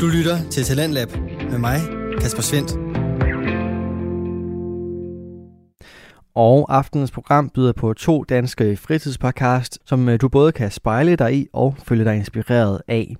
[0.00, 1.08] Du lytter til Talentlab
[1.50, 1.80] med mig,
[2.20, 2.72] Kasper Svendt.
[6.34, 11.34] Og aftenens program byder på to danske fritidspodcast, som øh, du både kan spejle dig
[11.34, 13.16] i og følge dig inspireret af.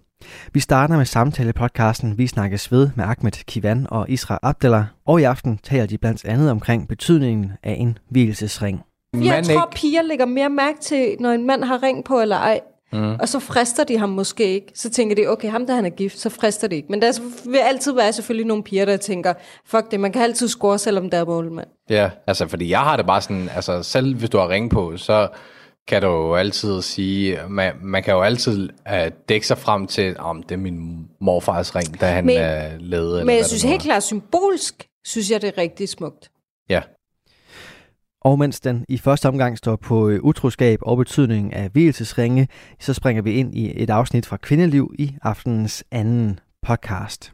[0.53, 5.24] Vi starter med samtale-podcasten Vi snakkes ved med Ahmed Kivan og Isra Abdallah, og i
[5.24, 8.81] aften taler de blandt andet omkring betydningen af en hvilesesring.
[9.15, 12.61] Jeg tror, piger lægger mere mærke til, når en mand har ring på eller ej.
[12.93, 13.15] Mm.
[13.21, 14.73] Og så frister de ham måske ikke.
[14.75, 16.89] Så tænker de, okay, ham der han er gift, så frister de ikke.
[16.91, 20.49] Men der vil altid være selvfølgelig nogle piger, der tænker, fuck det, man kan altid
[20.49, 21.69] score, selvom der er målmand.
[21.91, 24.97] Ja, altså fordi jeg har det bare sådan, altså selv hvis du har ring på,
[24.97, 25.29] så
[25.89, 28.95] kan du jo altid sige, man, man kan jo altid uh,
[29.29, 33.25] dække sig frem til, om det er min morfars ring, da han Men- uh, levede.
[33.25, 36.30] Men jeg det synes helt klart, symbolsk, synes jeg, det er rigtig smukt.
[36.69, 36.80] Ja,
[38.27, 42.49] og mens den i første omgang står på øh, utroskab og betydningen af hvilesesringe,
[42.80, 47.33] så springer vi ind i et afsnit fra Kvindeliv i aftenens anden podcast.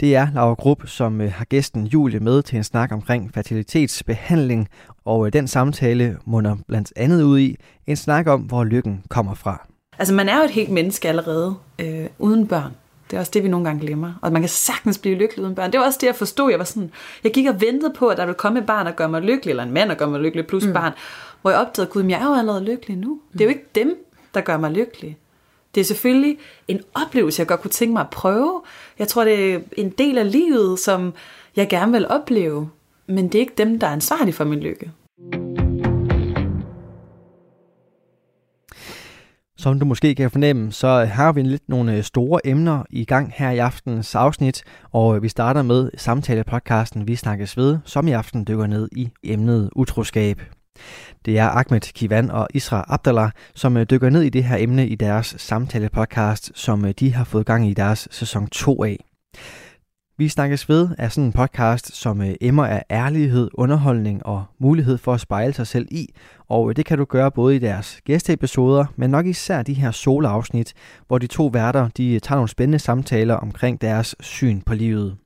[0.00, 4.68] Det er Laura Grupp, som øh, har gæsten Julie med til en snak omkring fertilitetsbehandling,
[5.04, 9.34] og øh, den samtale munder blandt andet ud i en snak om, hvor lykken kommer
[9.34, 9.66] fra.
[9.98, 12.72] Altså, man er jo et helt menneske allerede, øh, uden børn.
[13.10, 14.12] Det er også det, vi nogle gange glemmer.
[14.22, 15.72] Og man kan sagtens blive lykkelig uden børn.
[15.72, 16.50] Det var også det, jeg forstod.
[16.50, 16.90] Jeg var sådan,
[17.24, 19.50] jeg gik og ventede på, at der ville komme et barn og gøre mig lykkelig,
[19.50, 20.72] eller en mand og gøre mig lykkelig, plus mm.
[20.72, 20.92] barn.
[21.42, 23.20] Hvor jeg opdagede, gud, jeg er jo allerede lykkelig nu.
[23.32, 23.96] Det er jo ikke dem,
[24.34, 25.18] der gør mig lykkelig.
[25.74, 28.62] Det er selvfølgelig en oplevelse, jeg godt kunne tænke mig at prøve.
[28.98, 31.12] Jeg tror, det er en del af livet, som
[31.56, 32.70] jeg gerne vil opleve.
[33.06, 34.90] Men det er ikke dem, der er ansvarlige for min lykke.
[39.60, 43.32] Som du måske kan fornemme, så har vi lidt nogle øh, store emner i gang
[43.36, 48.12] her i aftenens afsnit, og øh, vi starter med samtale-podcasten Vi snakkes ved, som i
[48.12, 50.42] aften dykker ned i emnet utroskab.
[51.24, 54.88] Det er Ahmed Kivan og Isra Abdallah, som øh, dykker ned i det her emne
[54.88, 59.04] i deres samtale-podcast, som de har fået gang i deres sæson 2 af.
[60.20, 64.98] Vi snakkes ved er sådan en podcast, som øh, emmer af ærlighed, underholdning og mulighed
[64.98, 66.14] for at spejle sig selv i,
[66.48, 69.90] og øh, det kan du gøre både i deres gæsteepisoder, men nok især de her
[69.90, 70.74] soloafsnit,
[71.06, 75.16] hvor de to værter de øh, tager nogle spændende samtaler omkring deres syn på livet.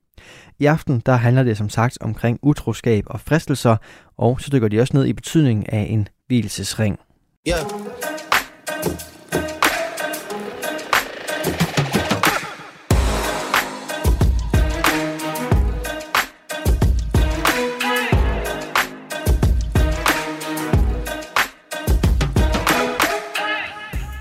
[0.59, 3.77] I aften der handler det som sagt omkring utroskab og fristelser,
[4.17, 6.99] og så dykker de også ned i betydningen af en hvilesesring.
[7.45, 7.55] Ja.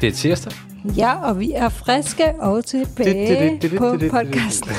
[0.03, 0.53] Det er tirsdag.
[0.97, 4.71] Ja, og vi er friske og tilbage på podcasten.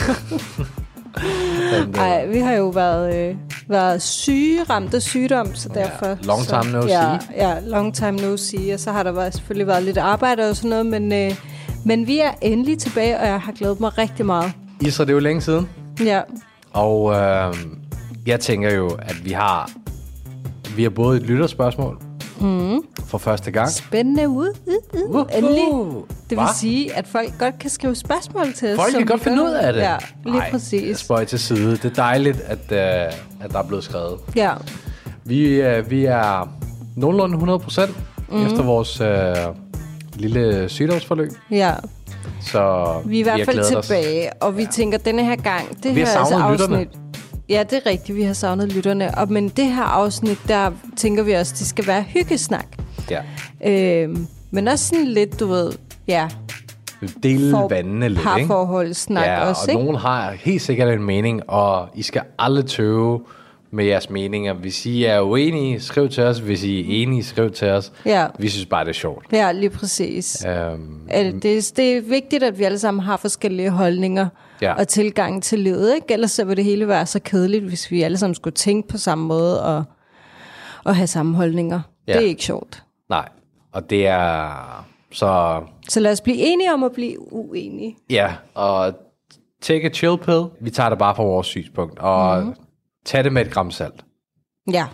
[1.95, 3.35] Ej, vi har jo været, øh,
[3.67, 6.17] været syge, ramt af sygdom, så derfor...
[6.23, 7.47] long så, time no ja, see.
[7.47, 10.55] Ja, long time no see, og så har der været, selvfølgelig været lidt arbejde og
[10.55, 11.35] sådan noget, men, øh,
[11.85, 14.51] men vi er endelig tilbage, og jeg har glædet mig rigtig meget.
[14.81, 15.69] Isra, det er jo længe siden.
[16.05, 16.21] Ja,
[16.73, 17.53] Og øh,
[18.25, 19.71] jeg tænker jo, at vi har,
[20.75, 22.01] vi har både et lytterspørgsmål
[22.41, 22.79] mm.
[23.05, 23.69] for første gang.
[23.71, 24.47] spændende ud.
[25.07, 25.63] Uh, uh, endelig.
[26.29, 26.53] Det vil Hva?
[26.55, 28.75] sige, at folk godt kan skrive spørgsmål til os.
[28.75, 29.81] Folk kan godt finde ud af det.
[29.81, 30.97] Ja, lige Ej, præcis.
[30.97, 31.71] Spøj til side.
[31.71, 33.13] Det er dejligt, at, øh,
[33.43, 34.19] at der er blevet skrevet.
[34.35, 34.51] Ja,
[35.23, 36.49] Vi, øh, vi er
[36.95, 37.91] nogenlunde 100 procent
[38.31, 38.45] mm.
[38.45, 39.35] efter vores øh,
[40.15, 41.31] lille sygdomsforløb.
[41.51, 41.73] ja.
[42.41, 43.87] Så Vi er i hvert fald glædet os.
[43.87, 44.67] tilbage, og vi ja.
[44.71, 46.87] tænker, denne her gang, det Vi her altså lytterne.
[47.49, 49.17] Ja, det er rigtigt, vi har savnet lytterne.
[49.17, 52.65] Og, men det her afsnit, der tænker vi også, det skal være hyggesnak.
[53.09, 53.21] Ja.
[53.65, 55.71] Øhm, men også sådan lidt, du ved,
[56.07, 56.27] ja,
[57.23, 58.29] Dele For- vandene lidt, ikke?
[58.47, 59.83] parforholdssnak Ja, også, og ikke?
[59.83, 63.21] nogen har helt sikkert en mening, og I skal aldrig tøve
[63.71, 64.53] med jeres meninger.
[64.53, 66.37] Hvis I er uenige, skriv til os.
[66.39, 67.91] Hvis I er enige, skriv til os.
[68.05, 68.25] Ja.
[68.39, 69.25] Vi synes bare, det er sjovt.
[69.31, 70.45] Ja, lige præcis.
[70.45, 70.99] Øhm.
[71.41, 74.27] Det, det er vigtigt, at vi alle sammen har forskellige holdninger
[74.63, 74.73] Ja.
[74.73, 75.95] og tilgang til livet.
[75.95, 76.13] Ikke?
[76.13, 78.97] Ellers så vil det hele være så kedeligt, hvis vi alle sammen skulle tænke på
[78.97, 79.83] samme måde og,
[80.83, 81.81] og have samme holdninger.
[82.07, 82.13] Ja.
[82.13, 82.83] Det er ikke sjovt.
[83.09, 83.29] nej,
[83.71, 84.85] og det er...
[85.11, 87.97] Så Så lad os blive enige om at blive uenige.
[88.09, 88.95] ja, og
[89.61, 90.43] take a chill pill.
[90.61, 92.53] Vi tager det bare fra vores synspunkt, og mm.
[93.05, 94.05] tag det med et gram salt.
[94.71, 94.87] Ja,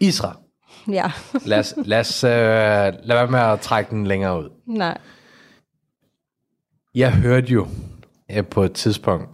[0.00, 0.36] Isra,
[0.88, 1.12] ja.
[1.44, 4.50] lad os, lad, os, øh, lad være med at trække den længere ud.
[4.66, 4.98] Nej.
[6.94, 7.66] Jeg hørte jo
[8.36, 9.28] øh, på et tidspunkt,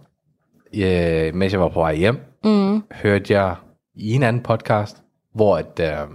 [0.73, 2.83] øh, mens jeg var på vej hjem, mm.
[2.91, 3.55] hørte jeg
[3.95, 4.97] i en anden podcast,
[5.35, 6.07] hvor, et, øh,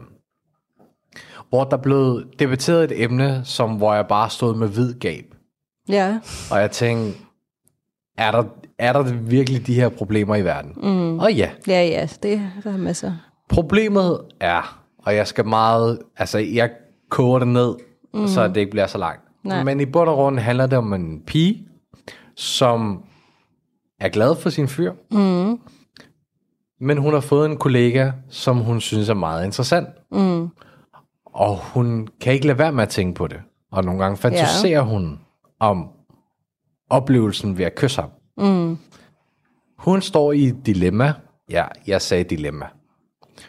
[1.49, 5.25] hvor der blev debatteret et emne, som, hvor jeg bare stod med hvid gab.
[5.89, 6.19] Ja,
[6.51, 7.19] Og jeg tænkte,
[8.19, 8.45] er der,
[8.79, 10.73] er der virkelig de her problemer i verden?
[10.83, 11.19] Mm.
[11.19, 12.09] Og ja, ja, ja.
[12.23, 13.13] Det der er masser.
[13.49, 16.71] problemet er, og jeg skal meget, altså jeg
[17.09, 17.75] koger det ned,
[18.15, 18.27] mm.
[18.27, 19.23] så det ikke bliver så langt.
[19.45, 19.63] Nej.
[19.65, 21.67] Men i bund og grund handler det om en pige,
[22.37, 23.05] som
[24.01, 25.61] er glad for sin fyr, mm.
[26.81, 29.89] men hun har fået en kollega, som hun synes er meget interessant.
[30.11, 30.49] Mm.
[31.27, 33.41] Og hun kan ikke lade være med at tænke på det.
[33.73, 34.85] Og nogle gange fantaserer ja.
[34.85, 35.21] hun
[35.61, 35.89] om
[36.91, 38.11] oplevelsen ved at kysse ham.
[38.37, 38.79] Mm.
[39.79, 41.15] Hun står i et dilemma.
[41.51, 42.67] Ja, jeg sagde dilemma.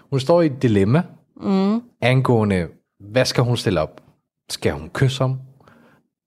[0.10, 1.04] Hun står i et dilemma
[1.42, 1.82] mm.
[2.02, 2.68] angående,
[3.00, 4.02] hvad skal hun stille op?
[4.50, 5.40] Skal hun kysse ham?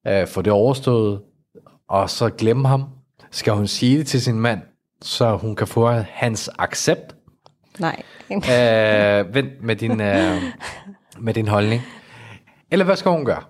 [0.09, 1.21] Uh, få det overstået?
[1.89, 2.83] Og så glemme ham?
[3.31, 4.61] Skal hun sige det til sin mand,
[5.01, 7.15] så hun kan få hans accept?
[7.79, 8.03] Nej.
[8.31, 8.39] uh,
[9.35, 10.43] vent med din, uh,
[11.19, 11.81] med din holdning.
[12.71, 13.41] Eller hvad skal hun gøre?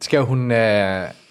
[0.00, 0.56] Skal hun, uh,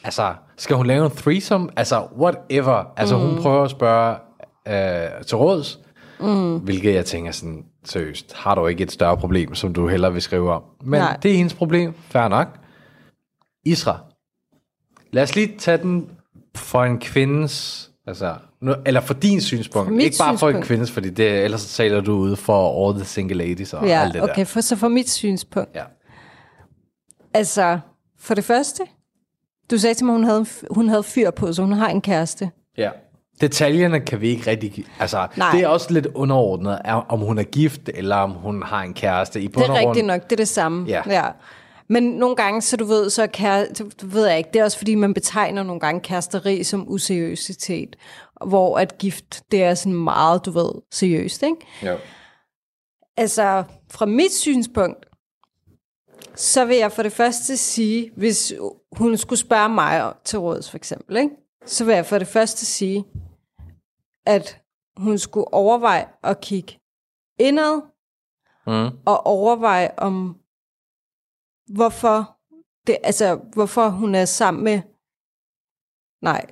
[0.03, 1.69] altså, skal hun lave en threesome?
[1.75, 2.93] Altså, whatever.
[2.97, 3.23] Altså, mm.
[3.23, 4.15] hun prøver at spørge
[4.65, 5.79] uh, til råds,
[6.19, 6.57] mm.
[6.57, 10.21] hvilket jeg tænker sådan, seriøst, har du ikke et større problem, som du hellere vil
[10.21, 10.63] skrive om?
[10.83, 11.17] Men Nej.
[11.23, 12.47] det er hendes problem, fair nok.
[13.65, 14.10] Isra.
[15.11, 16.09] Lad os lige tage den
[16.55, 20.39] for en kvindes, altså, nu, eller for din synspunkt, for ikke bare synspunkt.
[20.39, 23.73] for en kvindes, fordi det, ellers så taler du ud for all the single ladies
[23.73, 24.45] og ja, alt det okay, der.
[24.45, 25.75] For, så for mit synspunkt.
[25.75, 25.83] Ja.
[27.33, 27.79] Altså,
[28.19, 28.83] for det første,
[29.71, 32.51] du sagde til mig, hun havde, hun havde fyr på, så hun har en kæreste.
[32.77, 32.89] Ja.
[33.41, 34.85] Detaljerne kan vi ikke rigtig...
[34.99, 35.51] Altså, Nej.
[35.51, 36.79] det er også lidt underordnet,
[37.09, 39.41] om hun er gift, eller om hun har en kæreste.
[39.41, 40.87] I det er rigtigt nok, det er det samme.
[40.87, 41.01] Ja.
[41.07, 41.25] ja.
[41.91, 43.67] Men nogle gange, så du ved, så kære,
[44.01, 47.95] du ved jeg ikke, det er også fordi, man betegner nogle gange kæresteri som useriøsitet,
[48.45, 51.55] hvor at gift, det er sådan meget, du ved, seriøst, ikke?
[51.83, 51.97] Jo.
[53.17, 55.05] Altså, fra mit synspunkt,
[56.35, 58.53] så vil jeg for det første sige, hvis
[58.91, 61.35] hun skulle spørge mig til råds for eksempel, ikke?
[61.65, 63.05] så vil jeg for det første sige,
[64.25, 64.61] at
[64.97, 66.79] hun skulle overveje at kigge
[67.39, 67.81] indad,
[68.67, 68.97] mm.
[69.05, 70.40] og overveje om
[71.75, 72.37] hvorfor,
[72.87, 74.81] det, altså, hvorfor hun er sammen med...
[76.21, 76.45] Nej.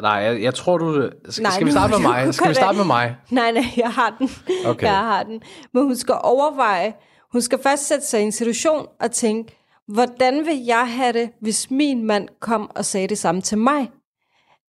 [0.00, 1.10] Nej, jeg, jeg tror du...
[1.28, 2.34] Skal, nej, skal vi starte med mig?
[2.34, 3.16] Skal vi starte med mig?
[3.30, 4.28] Nej, nej, jeg har den.
[4.66, 4.86] Okay.
[4.86, 5.42] Jeg har den.
[5.74, 6.94] Men hun skal overveje,
[7.32, 11.30] hun skal først sætte sig i en situation og tænke, hvordan vil jeg have det,
[11.40, 13.90] hvis min mand kom og sagde det samme til mig?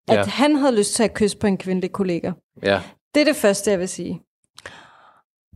[0.08, 0.24] At ja.
[0.24, 2.32] han havde lyst til at kysse på en kvindelig kollega.
[2.62, 2.82] Ja.
[3.14, 4.22] Det er det første, jeg vil sige.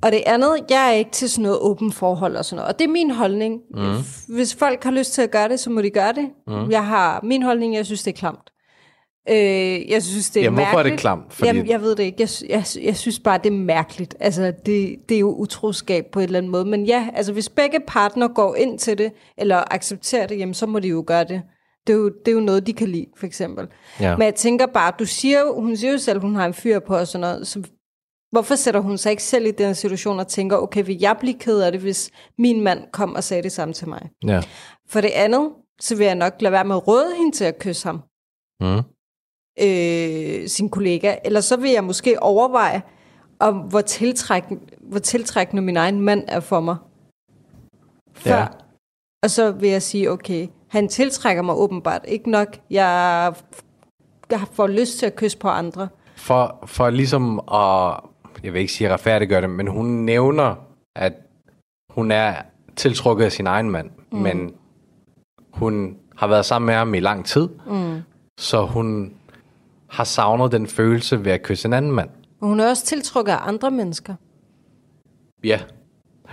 [0.02, 2.73] Og det andet, jeg er ikke til sådan noget åbent forhold og sådan noget.
[2.73, 3.61] Og det er min holdning.
[3.75, 4.35] Mm.
[4.35, 6.29] Hvis folk har lyst til at gøre det, så må de gøre det.
[6.47, 6.70] Mm.
[6.70, 8.50] Jeg har min holdning, jeg synes, det er klamt.
[9.31, 10.70] Øh, jeg synes, det er Jamen, mærkeligt.
[10.70, 11.32] hvorfor er det klamt?
[11.32, 11.47] Fordi...
[11.47, 12.17] Jamen, jeg ved det ikke.
[12.20, 14.14] Jeg, jeg, jeg synes bare, det er mærkeligt.
[14.20, 16.64] Altså, det, det er jo utroskab på en eller anden måde.
[16.64, 20.67] Men ja, altså, hvis begge partner går ind til det, eller accepterer det, jamen, så
[20.67, 21.43] må de jo gøre det.
[21.87, 23.67] Det er jo, det er jo noget, de kan lide, for eksempel.
[24.00, 24.17] Ja.
[24.17, 26.79] Men jeg tænker bare, du siger jo, hun siger jo selv, hun har en fyr
[26.79, 27.62] på og sådan noget, så
[28.31, 31.38] Hvorfor sætter hun sig ikke selv i den situation og tænker, okay, vil jeg blive
[31.38, 34.11] ked af det, hvis min mand kom og sagde det samme til mig?
[34.27, 34.43] Ja.
[34.88, 35.50] For det andet,
[35.81, 38.03] så vil jeg nok lade være med at råde hende til at kysse ham.
[38.61, 38.82] Mm.
[39.62, 41.17] Øh, sin kollega.
[41.25, 42.82] Eller så vil jeg måske overveje,
[43.38, 46.76] om hvor, tiltrækkende, hvor tiltrækkende min egen mand er for mig.
[48.15, 48.37] Før.
[48.37, 48.47] Ja.
[49.23, 52.59] Og så vil jeg sige, okay, han tiltrækker mig åbenbart ikke nok.
[52.71, 53.35] Jeg,
[54.31, 55.88] jeg får lyst til at kysse på andre.
[56.17, 58.10] For, for ligesom at
[58.42, 60.54] jeg vil ikke sige retfærdiggør det, men hun nævner,
[60.96, 61.12] at
[61.90, 62.34] hun er
[62.76, 64.19] tiltrukket af sin egen mand, mm.
[64.19, 64.54] men
[65.52, 68.00] hun har været sammen med ham i lang tid, mm.
[68.38, 69.14] så hun
[69.88, 72.11] har savnet den følelse ved at kysse en anden mand.
[72.40, 74.14] Hun er også tiltrukket af andre mennesker.
[75.44, 75.61] Ja,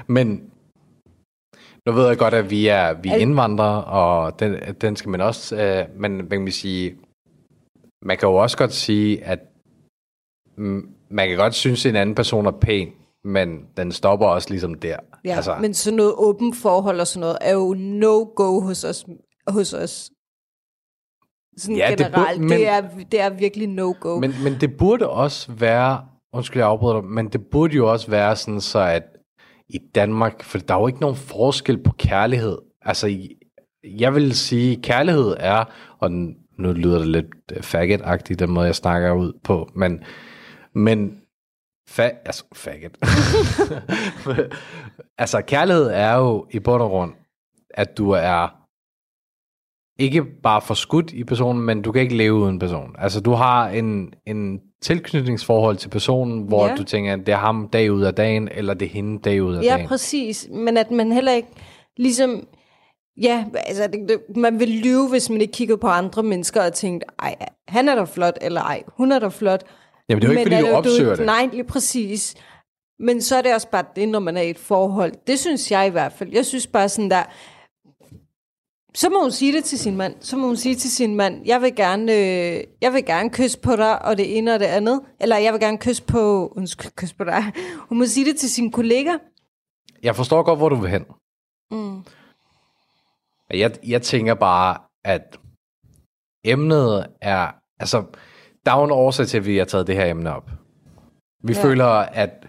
[0.08, 0.52] men
[1.86, 5.22] nu ved jeg godt, at vi er, vi er indvandrere, og den, den skal man
[5.22, 6.98] også, øh, men man kan sige,
[8.02, 9.40] man kan jo også godt sige, at
[11.10, 12.90] man kan godt synes, at en anden person er pæn,
[13.24, 14.98] men den stopper også ligesom der.
[15.26, 15.56] Ja, altså.
[15.62, 19.06] men sådan noget åbent forhold og sådan noget, er jo no-go hos os.
[19.48, 20.12] Hos os.
[21.58, 24.20] Sådan ja, generelt, det, burde, men, det, er, det er virkelig no-go.
[24.20, 28.10] Men, men det burde også være, undskyld jeg afbryder dig, men det burde jo også
[28.12, 29.04] være sådan så, at
[29.70, 32.58] i Danmark, for der er jo ikke nogen forskel på kærlighed.
[32.82, 33.18] Altså,
[33.84, 35.64] jeg vil sige, kærlighed er,
[36.00, 40.00] og nu lyder det lidt faggot-agtigt, den måde jeg snakker ud på, men
[40.78, 41.22] men
[41.90, 42.98] fa- altså, faggot.
[45.18, 47.14] altså, kærlighed er jo i bund og grund,
[47.70, 48.58] at du er
[50.00, 52.96] ikke bare for skudt i personen, men du kan ikke leve uden person.
[52.98, 56.76] Altså, du har en, en tilknytningsforhold til personen, hvor ja.
[56.76, 59.44] du tænker, at det er ham dag ud af dagen, eller det er hende dag
[59.44, 59.82] ud af ja, dagen.
[59.82, 60.48] Ja, præcis.
[60.52, 61.50] Men at man heller ikke
[61.98, 62.48] ligesom...
[63.22, 66.74] Ja, altså, det, det, man vil lyve, hvis man ikke kiggede på andre mennesker og
[66.74, 67.36] tænkte, ej,
[67.68, 69.64] han er da flot, eller ej, hun er da flot.
[70.10, 71.26] Jamen, det er jo ikke, men fordi du opsøger du, det.
[71.26, 72.36] Nej, lige præcis.
[73.00, 75.14] Men så er det også bare det, når man er i et forhold.
[75.28, 76.32] Det synes jeg i hvert fald.
[76.32, 77.24] Jeg synes bare sådan der,
[78.98, 80.16] så må hun sige det til sin mand.
[80.20, 83.60] Så må hun sige til sin mand, jeg vil gerne, øh, jeg vil gerne kysse
[83.60, 85.02] på dig, og det ene og det andet.
[85.20, 87.44] Eller jeg vil gerne kysse på, undskyld, kysse på dig.
[87.90, 89.14] Hun må sige det til sin kollega.
[90.04, 91.06] Jeg forstår godt, hvor du vil hen.
[91.72, 92.04] Mm.
[93.50, 95.40] Jeg, jeg tænker bare, at
[96.46, 97.52] emnet er...
[97.80, 98.04] Altså,
[98.68, 100.52] der er jo en årsag til, at vi har taget det her emne op.
[101.44, 101.64] Vi Ja.
[101.64, 101.86] føler,
[102.24, 102.48] at...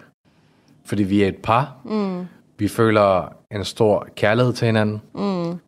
[0.84, 1.76] Fordi vi er et par.
[1.84, 2.26] Mm.
[2.58, 5.02] Vi føler en stor kærlighed til hinanden.
[5.14, 5.58] Mm.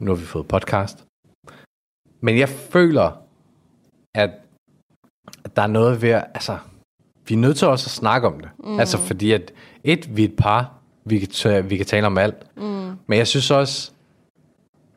[0.00, 1.04] Nu har vi fået podcast.
[2.20, 3.22] Men jeg føler,
[4.14, 4.30] at,
[5.56, 6.10] der er noget ved...
[6.10, 6.58] at- Altså,
[7.28, 8.50] vi er nødt til også at snakke om det.
[8.64, 8.78] Mm.
[8.80, 9.52] Altså, fordi at...
[9.84, 10.72] Et, vi er et par.
[11.04, 12.56] Vi kan, vi kan tale om alt.
[12.56, 12.62] Mm.
[13.06, 13.92] Men jeg synes også,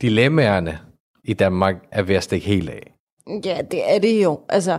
[0.02, 0.80] dilemmaerne
[1.24, 2.94] i Danmark er ved at stikke helt af.
[3.46, 4.40] Ja, det er det jo.
[4.50, 4.78] Altså,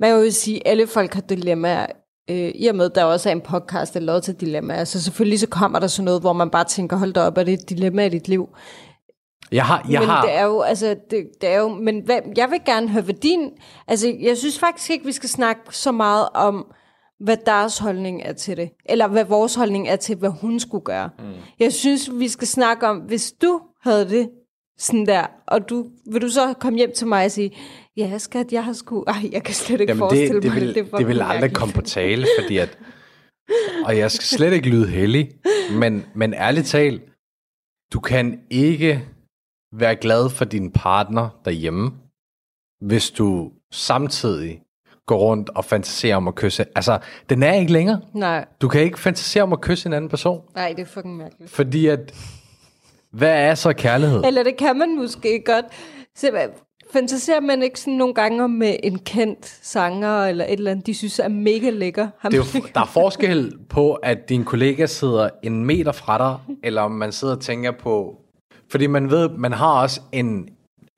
[0.00, 1.86] man jo sige, at alle folk har dilemmaer.
[2.30, 4.84] Øh, I og med, der også er en podcast, der er lavet til dilemmaer.
[4.84, 7.42] Så selvfølgelig så kommer der sådan noget, hvor man bare tænker, hold da op, er
[7.42, 8.48] det et dilemma i dit liv?
[9.52, 12.20] Jeg har, jeg men har, det er jo, altså, det, det er jo, men hvad,
[12.36, 13.50] jeg vil gerne høre, hvad din,
[13.88, 16.66] altså, jeg synes faktisk ikke, vi skal snakke så meget om,
[17.20, 20.84] hvad deres holdning er til det, eller hvad vores holdning er til, hvad hun skulle
[20.84, 21.10] gøre.
[21.18, 21.24] Mm.
[21.58, 24.30] Jeg synes, vi skal snakke om, hvis du havde det
[24.80, 27.50] sådan der, og du, vil du så komme hjem til mig og sige,
[27.96, 30.60] ja skat, jeg har sgu, ej, jeg kan slet ikke jamen forestille det, det, mig
[30.60, 30.84] vil, det.
[30.84, 32.78] det, det vil aldrig komme på tale, fordi at,
[33.84, 35.30] og jeg skal slet ikke lyde heldig,
[35.72, 37.02] men, men ærligt talt,
[37.92, 39.08] du kan ikke
[39.72, 41.90] være glad for din partner derhjemme,
[42.80, 44.62] hvis du samtidig
[45.06, 46.64] går rundt og fantaserer om at kysse.
[46.76, 48.00] Altså, den er ikke længere.
[48.14, 51.16] Nej, Du kan ikke fantasere om at kysse en anden person, nej, det er fucking
[51.16, 51.50] mærkeligt.
[51.50, 52.14] fordi at,
[53.12, 54.22] hvad er så kærlighed?
[54.24, 55.64] Eller det kan man måske godt.
[56.16, 56.50] Så,
[56.92, 60.94] fantaserer man ikke sådan nogle gange med en kendt sanger, eller et eller andet, de
[60.94, 62.08] synes er mega lækker?
[62.18, 66.18] Ham, Det er jo, der er forskel på, at din kollega sidder en meter fra
[66.18, 68.16] dig, eller om man sidder og tænker på...
[68.70, 70.48] Fordi man ved, man har også en,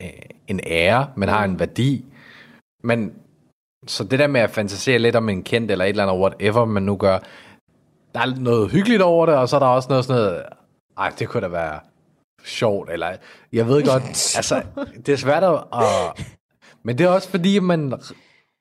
[0.03, 0.09] øh,
[0.49, 2.05] en ære, man har en værdi.
[2.85, 3.13] Men
[3.87, 6.65] så det der med at fantasere lidt om en kendt, eller et eller andet, whatever
[6.65, 7.19] man nu gør,
[8.15, 10.43] der er noget hyggeligt over det, og så er der også noget sådan noget...
[10.99, 11.81] Ej, det kunne da være
[12.45, 13.09] sjovt, eller...
[13.53, 14.03] Jeg ved godt,
[14.37, 14.63] altså,
[15.07, 15.55] det er svært at...
[15.73, 16.27] at
[16.85, 17.93] men det er også fordi, man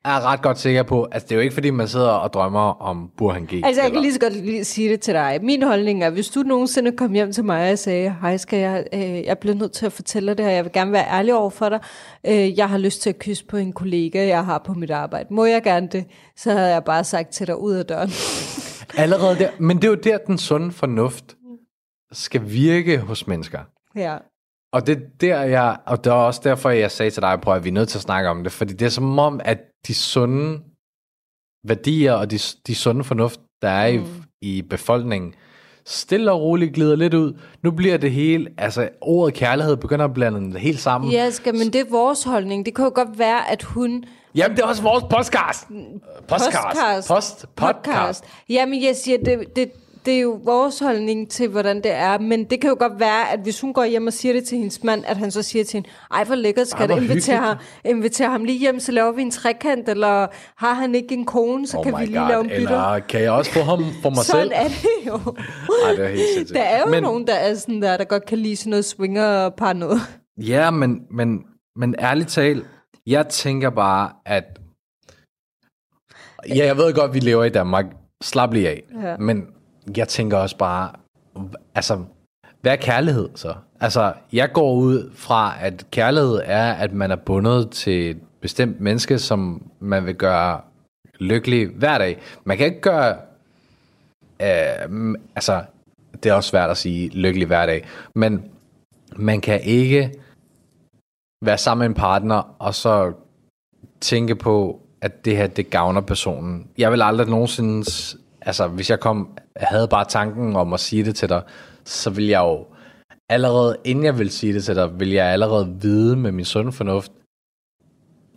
[0.06, 2.82] er ret godt sikker på, at det er jo ikke fordi, man sidder og drømmer
[2.82, 3.54] om Burhan G.
[3.54, 5.40] Altså, jeg eller- kan lige så godt lige sige det til dig.
[5.42, 8.86] Min holdning er, hvis du nogensinde kom hjem til mig og sagde, hej, skal jeg,
[8.94, 11.34] øh, jeg bliver nødt til at fortælle dig det her, jeg vil gerne være ærlig
[11.34, 11.80] over for dig.
[12.28, 15.34] Øh, jeg har lyst til at kysse på en kollega, jeg har på mit arbejde.
[15.34, 16.06] Må jeg gerne det?
[16.38, 18.12] Så havde jeg bare sagt til dig ud af døren.
[18.98, 21.26] Allerede der, men det er jo der, den sunde fornuft
[22.12, 23.60] skal virke hos mennesker.
[23.96, 24.18] ja.
[24.74, 27.56] Og det er der, jeg, og det er også derfor, jeg sagde til dig, prøv
[27.56, 29.58] at vi er nødt til at snakke om det, fordi det er som om, at
[29.88, 30.60] de sunde
[31.68, 34.06] værdier og de, de sunde fornuft, der er mm.
[34.42, 35.34] i, i befolkningen,
[35.86, 37.40] stille og roligt glider lidt ud.
[37.64, 41.12] Nu bliver det hele, altså ordet kærlighed begynder at blande det helt sammen.
[41.12, 42.66] Ja, skal, men det er vores holdning.
[42.66, 44.04] Det kan jo godt være, at hun...
[44.36, 45.68] Jamen, det er også vores podcast.
[46.28, 46.58] Podcast.
[46.64, 47.08] Podcast.
[47.08, 48.24] Post, podcast.
[48.50, 49.72] Jamen, jeg siger, det, det,
[50.06, 53.32] det er jo vores holdning til, hvordan det er, men det kan jo godt være,
[53.34, 55.64] at hvis hun går hjem og siger det til hendes mand, at han så siger
[55.66, 59.12] til hende, ej, hvor lækkert, skal hvor invitere, ham, invitere ham lige hjem, så laver
[59.12, 62.28] vi en trekant, eller har han ikke en kone, så Oh kan vi lige God.
[62.28, 62.68] lave en bytter.
[62.70, 64.52] Eller kan jeg også få ham for mig Sådan selv?
[64.56, 65.14] er det jo.
[65.86, 66.58] Ej, det er helt sindssygt.
[66.58, 68.86] Der er jo Men- nogen, der er sådan der, der godt kan lide sådan noget
[68.86, 70.00] swinger og par noget.
[70.38, 71.40] Ja, men, men,
[71.76, 72.66] men ærligt talt,
[73.08, 74.44] jeg tænker bare, at...
[76.50, 77.86] Ja, jeg ved godt, vi lever i Danmark.
[78.24, 78.84] Slap lige af.
[79.04, 79.18] Ja.
[79.18, 79.46] Men
[79.98, 80.92] jeg tænker også bare,
[81.76, 82.04] altså,
[82.62, 83.54] hvad er kærlighed så?
[83.80, 88.82] Altså, jeg går ud fra, at kærlighed er, at man er bundet til et bestemt
[88.82, 90.62] menneske, som man vil gøre
[91.20, 92.22] lykkelig hver dag.
[92.44, 93.18] Man kan ikke gøre...
[94.42, 95.64] Øh, altså,
[96.24, 98.52] det er også svært at sige lykkelig hver dag, men
[99.16, 100.12] man kan ikke
[101.46, 103.14] være sammen med en partner, og så
[104.02, 106.68] tænke på, at det her, det gavner personen.
[106.78, 107.84] Jeg vil aldrig nogensinde,
[108.42, 111.44] altså hvis jeg kom, havde bare tanken om at sige det til dig,
[111.86, 112.66] så vil jeg jo
[113.30, 116.72] allerede, inden jeg vil sige det til dig, vil jeg allerede vide med min sunde
[116.72, 117.12] fornuft,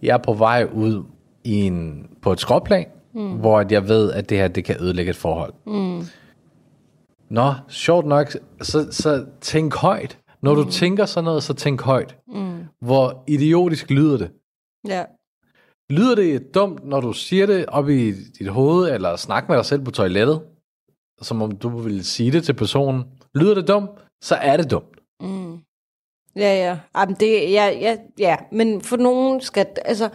[0.03, 1.05] jeg er på vej ud
[1.45, 3.33] i en, på et skråplan, mm.
[3.33, 5.55] hvor jeg ved, at det her, det kan ødelægge et forhold.
[5.67, 6.03] Mm.
[7.31, 8.33] Nå, sjovt nok,
[8.63, 10.19] så, så tænk højt.
[10.43, 12.17] Når du tænker sådan noget, så tænk højt.
[12.29, 12.65] Mm.
[12.81, 14.31] Hvor idiotisk lyder det?
[14.89, 15.05] Ja.
[15.91, 19.65] Lyder det dumt, når du siger det op i dit hoved, eller snakker med dig
[19.65, 20.43] selv på toilettet,
[21.23, 23.05] som om du vil sige det til personen?
[23.35, 23.91] Lyder det dumt,
[24.23, 24.99] så er det dumt.
[25.21, 25.59] Mm.
[26.37, 26.79] Ja, ja.
[26.97, 28.37] Jamen, det, ja, ja, ja.
[28.53, 29.67] Men for nogen skal...
[29.85, 30.09] Altså,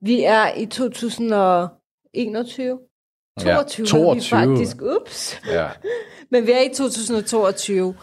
[0.00, 2.78] vi er i 2021.
[3.40, 4.10] 22, Ja, 22.
[4.10, 4.82] Er vi faktisk.
[4.82, 5.40] Ups.
[5.46, 5.68] Ja.
[6.30, 7.94] Men vi er i 2022.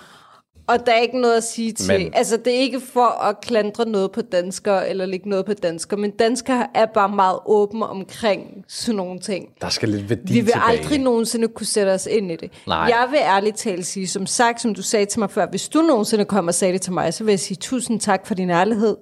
[0.67, 1.87] Og der er ikke noget at sige til.
[1.99, 5.53] Men- altså, det er ikke for at klandre noget på danskere, eller lægge noget på
[5.53, 9.45] danskere, men danskere er bare meget åbne omkring sådan nogle ting.
[9.61, 10.63] Der skal lidt værdi Vi vil tilbage.
[10.69, 12.51] aldrig nogensinde kunne sætte os ind i det.
[12.67, 12.77] Nej.
[12.77, 15.79] Jeg vil ærligt talt sige, som sagt, som du sagde til mig før, hvis du
[15.81, 18.49] nogensinde kommer og sagde det til mig, så vil jeg sige tusind tak for din
[18.49, 18.97] ærlighed.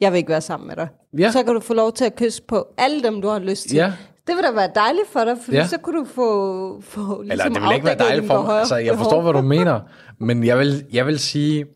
[0.00, 0.88] Jeg vil ikke være sammen med dig.
[1.18, 1.30] Ja.
[1.32, 3.76] Så kan du få lov til at kysse på alle dem, du har lyst til.
[3.76, 3.92] Ja.
[4.30, 5.66] Det vil da være dejligt for dig, for Ja.
[5.66, 8.58] så kunne du få, få ligesom Eller det vil ikke være dejligt for mig.
[8.58, 9.80] Altså, jeg forstår, hvad du mener.
[10.18, 11.66] Men jeg vil, jeg vil sige,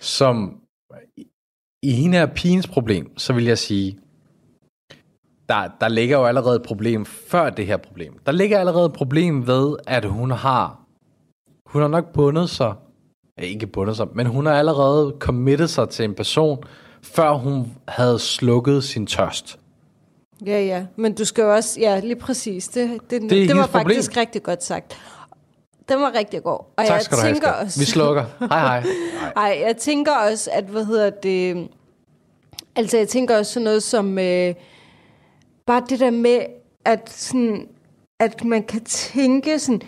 [0.00, 0.60] som
[1.82, 3.98] i hende her pigens problem, så vil jeg sige,
[5.48, 8.18] der, der ligger jo allerede et problem før det her problem.
[8.26, 10.80] Der ligger allerede et problem ved, at hun har,
[11.66, 12.74] hun har nok bundet sig,
[13.38, 16.58] ikke bundet sig, men hun har allerede committet sig til en person,
[17.02, 19.58] før hun havde slukket sin tørst.
[20.46, 20.84] Ja, ja.
[20.96, 21.80] Men du skal jo også...
[21.80, 22.68] Ja, lige præcis.
[22.68, 24.20] Det, det, det, det var hendes faktisk problem.
[24.20, 24.96] rigtig godt sagt.
[25.88, 26.58] Den var rigtig god.
[26.58, 28.24] Og Tak jeg skal du have, tænker også, Vi slukker.
[28.38, 28.84] Hej hej.
[29.46, 31.68] Ej, jeg tænker også, at, hvad hedder det...
[32.76, 34.18] Altså, jeg tænker også sådan noget som...
[34.18, 34.54] Øh,
[35.66, 36.40] bare det der med,
[36.84, 37.68] at, sådan,
[38.18, 39.82] at man kan tænke sådan...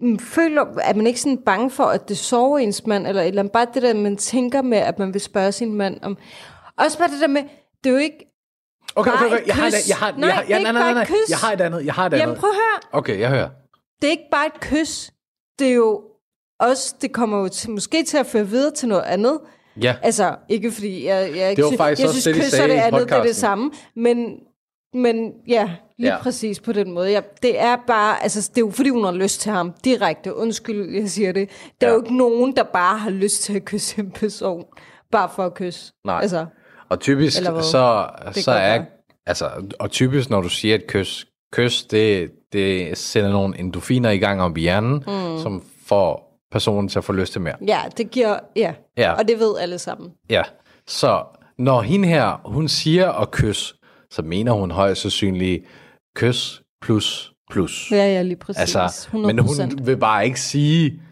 [0.00, 3.42] mm, Føler, er man ikke sådan bange for, at det sover ens mand, eller, eller
[3.42, 6.16] bare det der, man tænker med, at man vil spørge sin mand om...
[6.76, 7.42] Også bare det der med,
[7.84, 8.31] det er jo ikke...
[8.96, 9.36] Okay, okay, okay.
[9.42, 11.08] et Jeg har, et, jeg har, Nej, jeg har, er ikke nej, nej, nej, et
[11.10, 11.18] nej.
[11.28, 11.84] Jeg har et andet.
[11.86, 12.20] Jeg har et andet.
[12.20, 12.98] Jamen prøv at høre.
[12.98, 13.48] Okay, jeg hører.
[14.02, 15.10] det er ikke bare et kys.
[15.58, 16.02] Det er jo
[16.60, 19.40] også, det kommer jo til, måske til at føre videre til noget andet.
[19.82, 19.94] Ja.
[20.02, 22.60] Altså, ikke fordi jeg, jeg, Det var sy- faktisk jeg også synes, det, de kys
[22.60, 23.70] og det andet, det er det samme.
[23.96, 24.36] Men,
[24.94, 26.22] men ja, lige Ja.
[26.22, 27.10] præcis på den måde.
[27.10, 29.72] Ja, det er bare, altså, det er jo fordi, hun har lyst til ham.
[29.84, 31.50] Direkte, undskyld, jeg siger det.
[31.80, 31.96] Der er Ja.
[31.96, 34.64] jo ikke nogen, der bare har lyst til at kysse en person.
[35.12, 35.92] Bare for at kysse.
[36.04, 36.18] Nej.
[36.22, 36.46] Altså,
[36.92, 38.86] Og typisk, så, Det så er, være.
[39.26, 44.18] altså, og typisk, når du siger et kys, kys, det, det sender nogle endorfiner i
[44.18, 45.38] gang om i hjernen, mm.
[45.42, 47.54] som får personen til at få lyst til mere.
[47.66, 48.74] ja, det giver, ja.
[48.96, 49.12] Ja.
[49.12, 50.10] Og det ved alle sammen.
[50.30, 50.42] Ja,
[50.86, 51.24] så
[51.58, 53.74] når hende her, hun siger at kys,
[54.10, 55.64] så mener hun højst sandsynligt
[56.16, 57.88] kys plus plus.
[57.92, 58.74] Ja, ja, lige præcis.
[58.76, 59.16] Altså, 100%.
[59.16, 61.02] men hun vil bare ikke sige,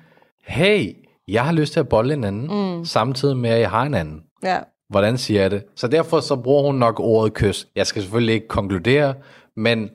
[0.46, 0.96] hey,
[1.28, 2.85] jeg har lyst til at bolle en anden, mm.
[2.85, 4.20] samtidig med, at jeg har en anden.
[4.42, 4.59] Ja.
[4.90, 5.62] Hvordan siger jeg det?
[5.76, 7.66] Så derfor så bruger hun nok ordet kys.
[7.76, 9.14] Jeg skal selvfølgelig ikke konkludere,
[9.57, 9.90] men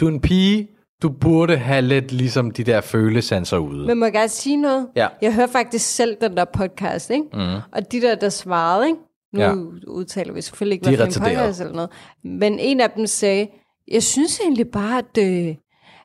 [0.00, 0.68] du er en pige,
[1.02, 3.86] du burde have lidt ligesom de der følesanser ude.
[3.86, 4.88] Men må jeg gerne sige noget?
[4.96, 5.08] Ja.
[5.22, 7.24] Jeg hører faktisk selv den der podcast, ikke?
[7.32, 7.40] Mm.
[7.72, 8.98] Og de der, der svarede, ikke?
[9.32, 9.54] Nu Ja.
[9.86, 11.90] udtaler vi selvfølgelig ikke, hvad for en podcast eller noget.
[12.24, 13.48] Men en af dem sagde,
[13.88, 15.54] jeg synes egentlig bare, at, øh,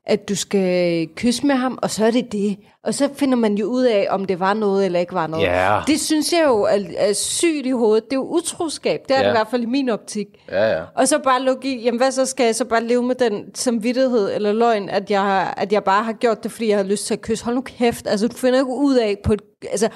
[0.09, 2.57] at du skal kysse med ham, og så er det det.
[2.83, 5.43] Og så finder man jo ud af, om det var noget eller ikke var noget.
[5.45, 5.79] Ja.
[5.87, 8.03] Det synes jeg jo er, er sygt i hovedet.
[8.05, 8.99] Det er jo utroskab.
[9.07, 9.25] Det er Ja.
[9.25, 10.27] det i hvert fald i min optik.
[10.51, 10.81] Ja, ja.
[10.95, 13.43] Og så bare lukke i, jamen hvad så skal jeg så bare leve med den
[13.55, 16.83] samvittighed eller løgn, at jeg, har- at jeg bare har gjort det, fordi jeg har
[16.83, 17.45] lyst til at kysse.
[17.45, 19.41] Hold nu kæft, altså du finder ikke ud af på et,
[19.71, 19.89] altså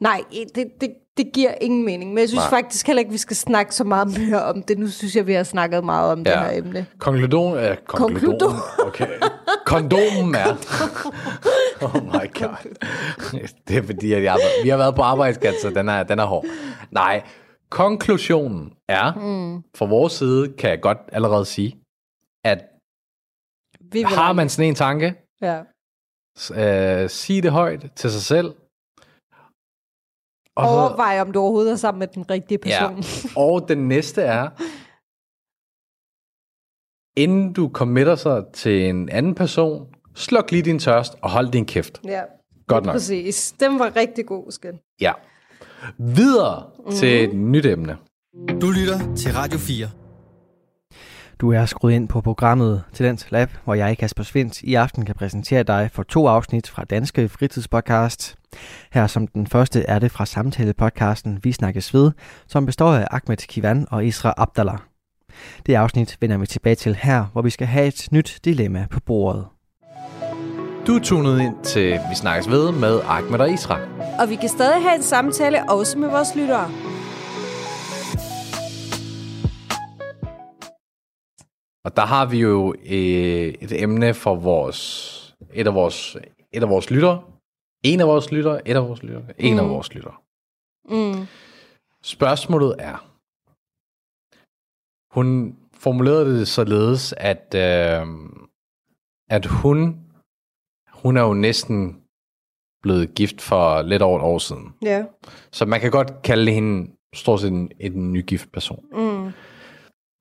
[0.00, 0.20] nej,
[0.54, 2.10] det, det, det giver ingen mening.
[2.10, 2.50] Men jeg synes Nej.
[2.60, 4.78] faktisk heller ikke, vi skal snakke så meget mere om det.
[4.78, 6.30] Nu synes jeg, vi har snakket meget om ja.
[6.30, 6.86] det her emne.
[6.98, 7.74] Konkludon er...
[7.86, 8.52] Konkludon.
[8.78, 9.08] Okay.
[9.66, 10.56] Kondomen er...
[11.84, 12.74] oh my god.
[13.68, 16.24] Det er fordi, at jeg vi har været på arbejdsskat, så den er, den er
[16.24, 16.44] hård.
[16.90, 17.22] Nej,
[17.70, 19.62] konklusionen er, mm.
[19.76, 21.76] fra vores side, kan jeg godt allerede sige,
[22.44, 22.58] at
[23.92, 25.62] Vi har man sådan en tanke, Ja.
[27.02, 28.54] øh, sig det højt til sig selv.
[30.60, 32.88] Og, Overvej, om du overhovedet er sammen med den rigtige ja.
[32.88, 33.04] person.
[33.44, 34.48] og den næste er,
[37.16, 41.66] inden du committer sig til en anden person, sluk lige din tørst og hold din
[41.66, 42.00] kæft.
[42.04, 42.22] Ja,
[42.66, 42.92] Godt nok.
[42.92, 43.54] præcis.
[43.60, 44.74] Den var rigtig god, skat.
[45.00, 45.12] Ja.
[45.98, 46.92] Videre mm.
[46.92, 47.96] til et nyt emne.
[48.60, 49.99] Du lytter til Radio 4.
[51.40, 55.14] Du er skruet ind på programmet Talent Lab, hvor jeg, Kasper Svendt, i aften kan
[55.14, 58.36] præsentere dig for to afsnit fra Danske Fritidspodcast.
[58.92, 62.12] Her som den første er det fra samtale-podcasten Vi Snakkes Ved,
[62.46, 64.78] som består af Ahmed Kivan og Isra Abdallah.
[65.66, 69.00] Det afsnit vender vi tilbage til her, hvor vi skal have et nyt dilemma på
[69.06, 69.46] bordet.
[70.86, 73.78] Du er tunet ind til Vi Snakkes Ved med Ahmed og Isra.
[74.18, 76.89] Og vi kan stadig have en samtale også med vores lyttere.
[81.84, 86.16] Og der har vi jo øh, et emne for vores, et af vores,
[86.52, 87.22] et af vores lyttere.
[87.84, 89.60] En af vores lyttere, et af vores lyttere, en mm.
[89.60, 90.14] af vores lyttere.
[90.84, 91.26] Mm.
[92.02, 92.96] Spørgsmålet er,
[95.14, 98.06] hun formulerede det således, at, øh,
[99.30, 99.78] at hun,
[100.92, 102.02] hun er jo næsten
[102.82, 104.74] blevet gift for lidt over et år siden.
[104.82, 105.04] Ja.
[105.52, 108.84] Så man kan godt kalde hende stort set en, en nygift person.
[108.92, 109.09] Mm.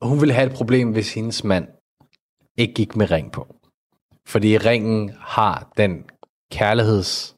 [0.02, 1.68] Hun ville have et problem, hvis hendes mand
[2.58, 3.56] ikke gik med ring på.
[4.28, 6.04] Fordi ringen har den
[6.52, 7.36] kærligheds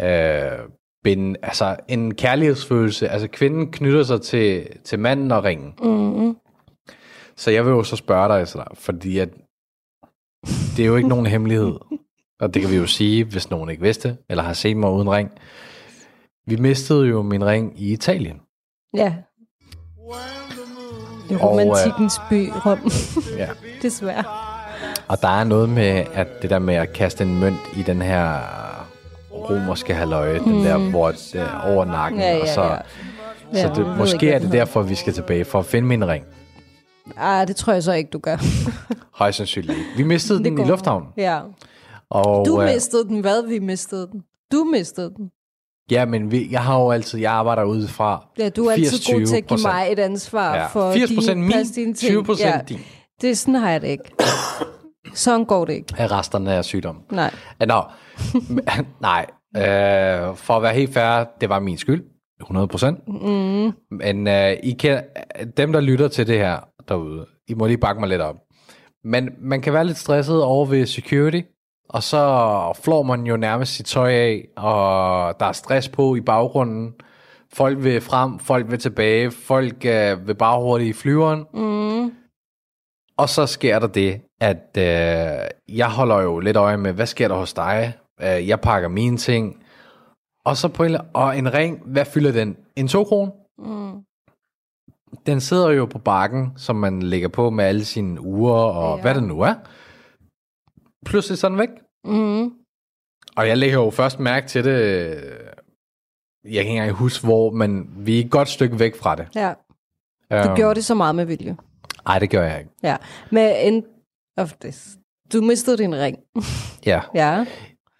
[0.00, 0.58] øh,
[1.04, 3.08] binde, altså en kærlighedsfølelse.
[3.08, 5.74] Altså kvinden knytter sig til, til manden og ringen.
[5.82, 6.36] Mm-hmm.
[7.36, 9.28] Så jeg vil jo så spørge dig, altså, fordi at
[10.76, 11.78] det er jo ikke nogen hemmelighed.
[12.40, 15.10] Og det kan vi jo sige, hvis nogen ikke vidste, eller har set mig uden
[15.10, 15.30] ring.
[16.46, 18.40] Vi mistede jo min ring i Italien.
[18.94, 19.14] Ja.
[21.30, 22.90] Er Og, øh, romantikkens by, Rom.
[23.38, 23.48] Ja.
[23.82, 24.24] Desværre.
[25.08, 28.02] Og der er noget med, at det der med at kaste en mønt i den
[28.02, 28.38] her
[29.32, 30.44] romerske halvøje, mm.
[30.44, 32.78] den der, hvor det er over nakken, Ja, ja, og så,
[33.54, 33.62] ja.
[33.62, 36.24] så det, måske ikke, er det derfor, vi skal tilbage, for at finde min ring.
[37.16, 38.36] Ah, det tror jeg så ikke, du gør.
[39.20, 39.90] Højst sandsynligt ikke.
[39.96, 41.08] Vi mistede den i lufthavnen.
[41.16, 41.40] Ja.
[42.10, 43.20] Og, Du øh, mistede den.
[43.20, 44.22] Hvad vi mistede den?
[44.52, 45.30] Du mistede den.
[45.90, 48.26] Ja, men vi, jeg har jo altid, jeg arbejder udefra.
[48.38, 49.62] Ja, du er altid god til at give 80-20%.
[49.62, 52.30] mig et ansvar Ja, for 80% din, min, dine ting.
[52.30, 52.78] 20% ja, din.
[53.20, 54.04] Det er sådan har jeg det ikke.
[55.14, 55.94] Sådan går det ikke.
[55.98, 56.96] af resterne af sygdom.
[57.12, 57.34] Nej.
[57.62, 57.82] Uh, Nå,
[59.00, 59.26] nej.
[59.56, 62.04] Uh, for at være helt fair, det var min skyld.
[62.40, 62.98] 100 procent.
[63.08, 63.72] Mm.
[63.90, 65.02] Men uh, I kan,
[65.56, 68.36] dem, der lytter til det her derude, I må lige bakke mig lidt op.
[69.04, 71.40] Men man kan være lidt stresset over ved security,
[71.92, 76.20] og så flår man jo nærmest sit tøj af, og der er stress på i
[76.20, 76.94] baggrunden.
[77.52, 81.44] Folk vil frem, folk vil tilbage, folk uh, vil bare hurtigt i flyveren.
[81.54, 82.12] Mm.
[83.16, 87.28] Og så sker der det, at øh, jeg holder jo lidt øje med, hvad sker
[87.28, 87.92] der hos dig?
[88.20, 89.62] Øh, jeg pakker mine ting.
[90.44, 92.56] Og så på en, og en ring, hvad fylder den?
[92.76, 93.32] En 2 kroner?
[93.58, 94.04] Mm.
[95.26, 99.02] Den sidder jo på bakken, som man lægger på med alle sine uger og ja.
[99.02, 99.54] hvad det nu er.
[101.06, 101.68] Pludselig sådan væk.
[102.04, 102.52] Mm.
[103.36, 105.22] Og jeg lægger jo først mærke til det, øh,
[106.44, 109.28] jeg kan ikke engang huske hvor, men vi er et godt stykke væk fra det.
[109.34, 109.54] Ja,
[110.30, 111.56] du Øhm, gjorde det så meget med vilje.
[112.06, 112.70] Nej, det gør jeg ikke.
[112.82, 112.96] Ja,
[113.30, 113.84] med en
[114.36, 114.88] of this.
[115.32, 116.18] Du mistede din ring.
[116.86, 117.00] Ja.
[117.14, 117.46] Ja.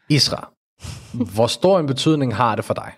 [0.09, 0.53] Isra,
[1.35, 2.93] hvor stor en betydning har det for dig?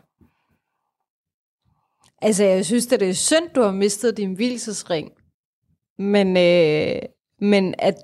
[2.22, 5.12] Altså, jeg synes, at det er synd, du har mistet din hvilesesring.
[5.98, 7.02] Men, øh,
[7.40, 7.94] men at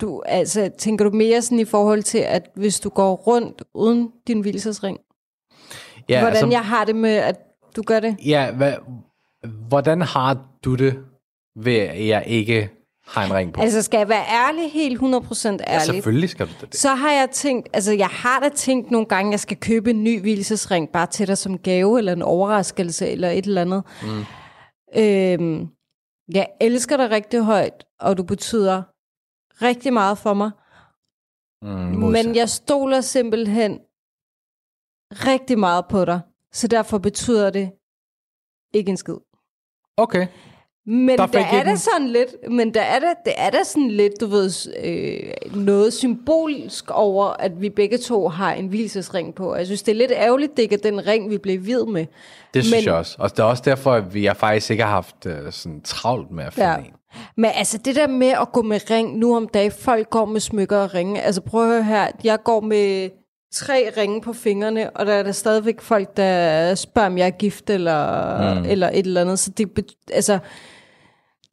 [0.00, 4.10] du, altså, tænker du mere sådan i forhold til, at hvis du går rundt uden
[4.26, 4.98] din hvilesesring,
[6.08, 7.36] Ja, hvordan altså, jeg har det med, at
[7.76, 8.16] du gør det?
[8.26, 8.72] Ja, hvad,
[9.68, 10.98] hvordan har du det
[11.56, 12.70] ved, at jeg ikke
[13.06, 13.60] har en ring på?
[13.60, 15.02] Altså, skal jeg være ærlig, helt 100%
[15.48, 15.64] ærlig?
[15.68, 16.76] ja, selvfølgelig skal du det.
[16.76, 20.04] Så har jeg tænkt, altså jeg har da tænkt nogle gange, jeg skal købe en
[20.04, 23.82] ny hvilesesring, bare til dig som gave, eller en overraskelse, eller et eller andet.
[24.02, 24.24] Mm.
[25.00, 25.66] Øhm,
[26.34, 28.82] jeg elsker dig rigtig højt, og du betyder
[29.62, 30.50] rigtig meget for mig.
[31.62, 31.68] Mm,
[32.12, 33.80] Men jeg stoler simpelthen
[35.12, 36.20] rigtig meget på dig,
[36.52, 37.70] så derfor betyder det
[38.74, 39.16] ikke en skid.
[39.96, 40.26] Okay.
[40.86, 43.90] Men Der der, er der sådan lidt, men der er der, det er der sådan
[43.90, 44.50] lidt, du ved,
[44.84, 49.54] øh, noget symbolisk over, at vi begge to har en hvilesesring på.
[49.54, 52.06] Jeg synes, det er lidt ærgerligt, det ikke er den ring, vi blev vid med.
[52.54, 53.16] Det synes Men- jeg også.
[53.18, 56.30] Og det er også derfor, at vi jeg faktisk ikke har haft uh, sådan travlt
[56.30, 56.76] med at finde Ja.
[56.78, 56.92] en.
[57.36, 60.40] Men altså det der med at gå med ring nu om dagen, folk går med
[60.40, 61.20] smykker og ringe.
[61.20, 63.10] Altså prøv at høre her, jeg går med
[63.52, 67.30] tre ringe på fingrene, og der er der stadigvæk folk, der spørger, om jeg er
[67.30, 68.64] gift eller, mm.
[68.64, 69.38] eller et eller andet.
[69.38, 70.38] Så det, altså,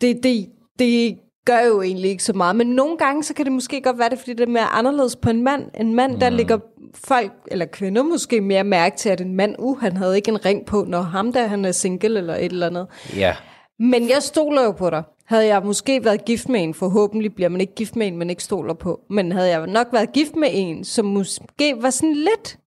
[0.01, 0.47] det, det,
[0.79, 2.55] det gør jo egentlig ikke så meget.
[2.55, 5.15] Men nogle gange, så kan det måske godt være det, fordi det er mere anderledes
[5.15, 5.63] på en mand.
[5.79, 6.57] En mand, der ligger
[6.95, 10.45] folk, eller kvinder måske mere mærke til, at en mand, uh, han havde ikke en
[10.45, 12.87] ring på, når ham der, han er single eller et eller andet.
[13.15, 13.35] Ja.
[13.79, 15.03] Men jeg stoler jo på dig.
[15.25, 18.29] Havde jeg måske været gift med en, forhåbentlig bliver man ikke gift med en, man
[18.29, 18.99] ikke stoler på.
[19.09, 22.57] Men havde jeg nok været gift med en, som måske var sådan lidt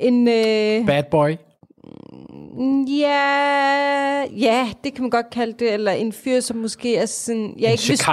[0.00, 0.28] en...
[0.28, 1.30] Øh, Bad boy.
[3.00, 5.72] ja, ja, det kan man godt kalde det.
[5.72, 7.54] Eller en fyr, som måske er sådan...
[7.58, 8.12] Jeg En ikke stå-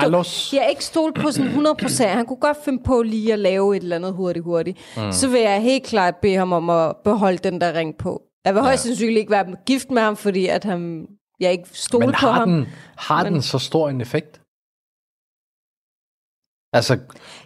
[0.53, 2.03] jeg ikke stolt på sådan 100%.
[2.07, 4.77] Han kunne godt finde på lige at lave et eller andet hurtigt, hurtigt.
[4.97, 5.11] Mm.
[5.11, 8.21] Så vil jeg helt klart bede ham om at beholde den der ring på.
[8.45, 11.05] Jeg vil højst sandsynligt ikke være gift med ham, fordi at han,
[11.41, 12.49] jeg ikke stole Men på har, ham.
[12.49, 14.41] den, har Men- den så stor en effekt?
[16.73, 16.99] Altså,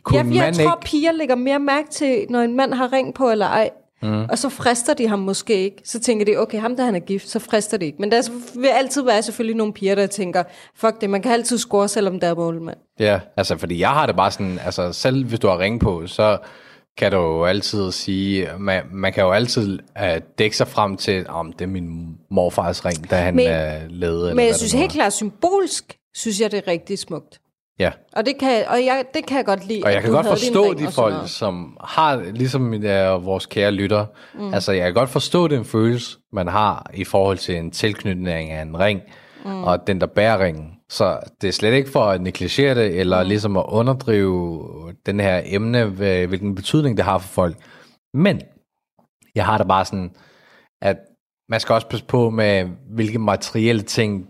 [0.04, 0.86] kunne en jeg mand tror, ikke...
[0.86, 3.70] piger lægger mere mærke til, når en mand har ring på eller ej.
[4.02, 4.24] Mm.
[4.30, 5.82] Og så frister de ham måske ikke.
[5.86, 7.98] Så tænker de, okay, ham der han er gift, så frister de ikke.
[8.00, 8.30] Men der
[8.60, 10.44] vil altid være selvfølgelig nogle piger, der tænker,
[10.76, 12.78] fuck det, man kan altid score, selvom der er målmand.
[13.00, 16.08] Ja, altså, fordi jeg har det bare sådan, altså, selv hvis du har ring på,
[16.08, 16.38] så
[16.98, 20.08] kan du jo altid sige, man, man kan jo altid uh,
[20.40, 23.52] dække sig frem til, om det er min morfars ring, da han Men- uh,
[23.90, 24.22] levede.
[24.22, 27.40] eller Men jeg synes helt klart, symbolsk, synes jeg, det er rigtig smukt.
[27.80, 29.82] Ja, Og det kan, og jeg, det kan jeg godt lide.
[29.86, 34.06] og jeg kan godt forstå de folk, som har, ligesom uh, vores kære lytter,
[34.36, 34.54] mm.
[34.54, 38.62] altså jeg kan godt forstå den følelse, man har i forhold til en tilknytning af
[38.62, 39.12] en ring, mm.
[39.46, 40.72] Og den, der bærer ringen.
[40.90, 43.28] Så det er slet ikke for at negligere det, eller mm.
[43.28, 47.58] ligesom at underdrive den her emne, hvilken betydning det har for folk.
[48.14, 48.42] Men
[49.36, 50.12] jeg har det bare sådan,
[50.82, 50.98] at
[51.50, 54.28] man skal også passe på med, hvilke materielle ting,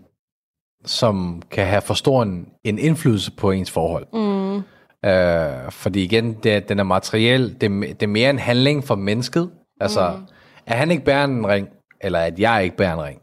[0.84, 4.06] som kan have for stor en, en indflydelse på ens forhold.
[4.12, 4.62] Mm.
[5.08, 9.50] Øh, fordi igen, det, den er materiel, det, det er mere en handling for mennesket.
[9.80, 10.26] Altså, mm.
[10.66, 11.68] at han ikke bærer en ring,
[12.00, 13.20] eller at jeg ikke bærer en ring.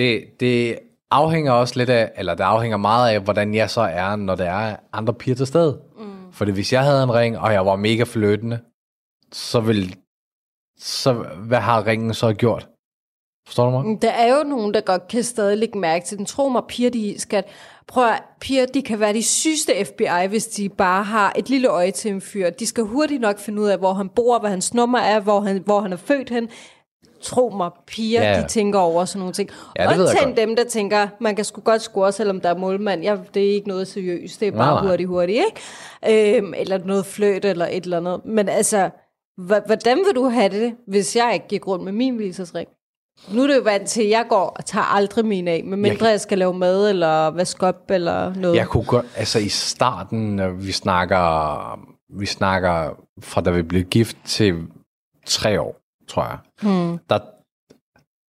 [0.00, 0.78] Det, det
[1.10, 4.50] afhænger også lidt af, eller det afhænger meget af, hvordan jeg så er, når der
[4.50, 5.80] er andre piger til stede.
[5.98, 6.32] Mm.
[6.32, 8.58] Fordi hvis jeg havde en ring, og jeg var mega fløtende,
[9.32, 9.96] så vil
[10.78, 11.12] så
[11.46, 12.68] hvad har ringen så gjort?
[13.46, 14.02] Forstår du mig?
[14.02, 16.26] Der er jo nogen, der godt kan stadig lægge mærke til den.
[16.26, 17.44] Tro mig, piger, de skal...
[17.86, 21.68] Prøv at, piger, de kan være de sygeste FBI, hvis de bare har et lille
[21.68, 22.50] øje til en fyr.
[22.50, 25.40] De skal hurtigt nok finde ud af, hvor han bor, hvad hans nummer er, hvor
[25.40, 26.48] han, hvor han er født hen.
[27.22, 28.42] Tro mig, piger, Ja.
[28.42, 29.50] de tænker over sådan nogle ting.
[29.78, 30.36] Ja, Undtagen godt.
[30.36, 33.02] dem, der tænker, man kan sgu godt score, selvom der er målmand.
[33.02, 34.88] Ja, det er ikke noget seriøst, det er bare Nej, nej.
[34.90, 35.44] hurtigt, hurtigt,
[36.02, 36.36] ikke?
[36.38, 38.20] Øhm, eller noget fløjt, eller et eller andet.
[38.24, 38.90] Men altså,
[39.66, 42.68] hvordan vil du have det, hvis jeg ikke gik rundt med min hvilesesring?
[43.34, 46.04] Nu er det jo vant til, at jeg går og tager aldrig min af, medmindre
[46.06, 48.56] jeg, jeg skal lave mad, eller vaske op, eller noget.
[48.56, 51.80] Jeg kunne godt, altså i starten, når vi snakker,
[52.18, 52.90] vi snakker
[53.22, 54.54] fra da vi blev gift til
[55.26, 55.76] tre år,
[56.10, 56.38] tror jeg.
[56.62, 56.98] Hmm.
[57.10, 57.18] Der,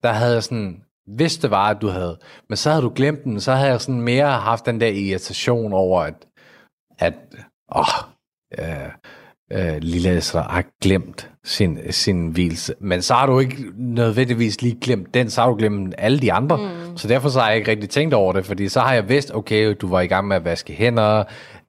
[0.04, 2.18] der havde jeg sådan, hvis det var, at du havde,
[2.50, 5.74] men så havde du glemt den, så havde jeg sådan mere haft den der irritation
[5.74, 6.28] over, at,
[7.00, 7.14] at
[7.76, 7.86] åh,
[8.60, 8.90] øh,
[9.52, 12.74] øh, lille Esther har glemt sin, sin hvilelse.
[12.80, 16.34] Men så har du ikke nødvendigvis lige glemt den, så har du glemt alle de
[16.34, 16.58] andre.
[16.58, 16.98] Mm.
[16.98, 19.32] Så derfor så har jeg ikke rigtig tænkt over det, fordi så har jeg vidst,
[19.36, 21.24] okay, du var i gang med at vaske hænder,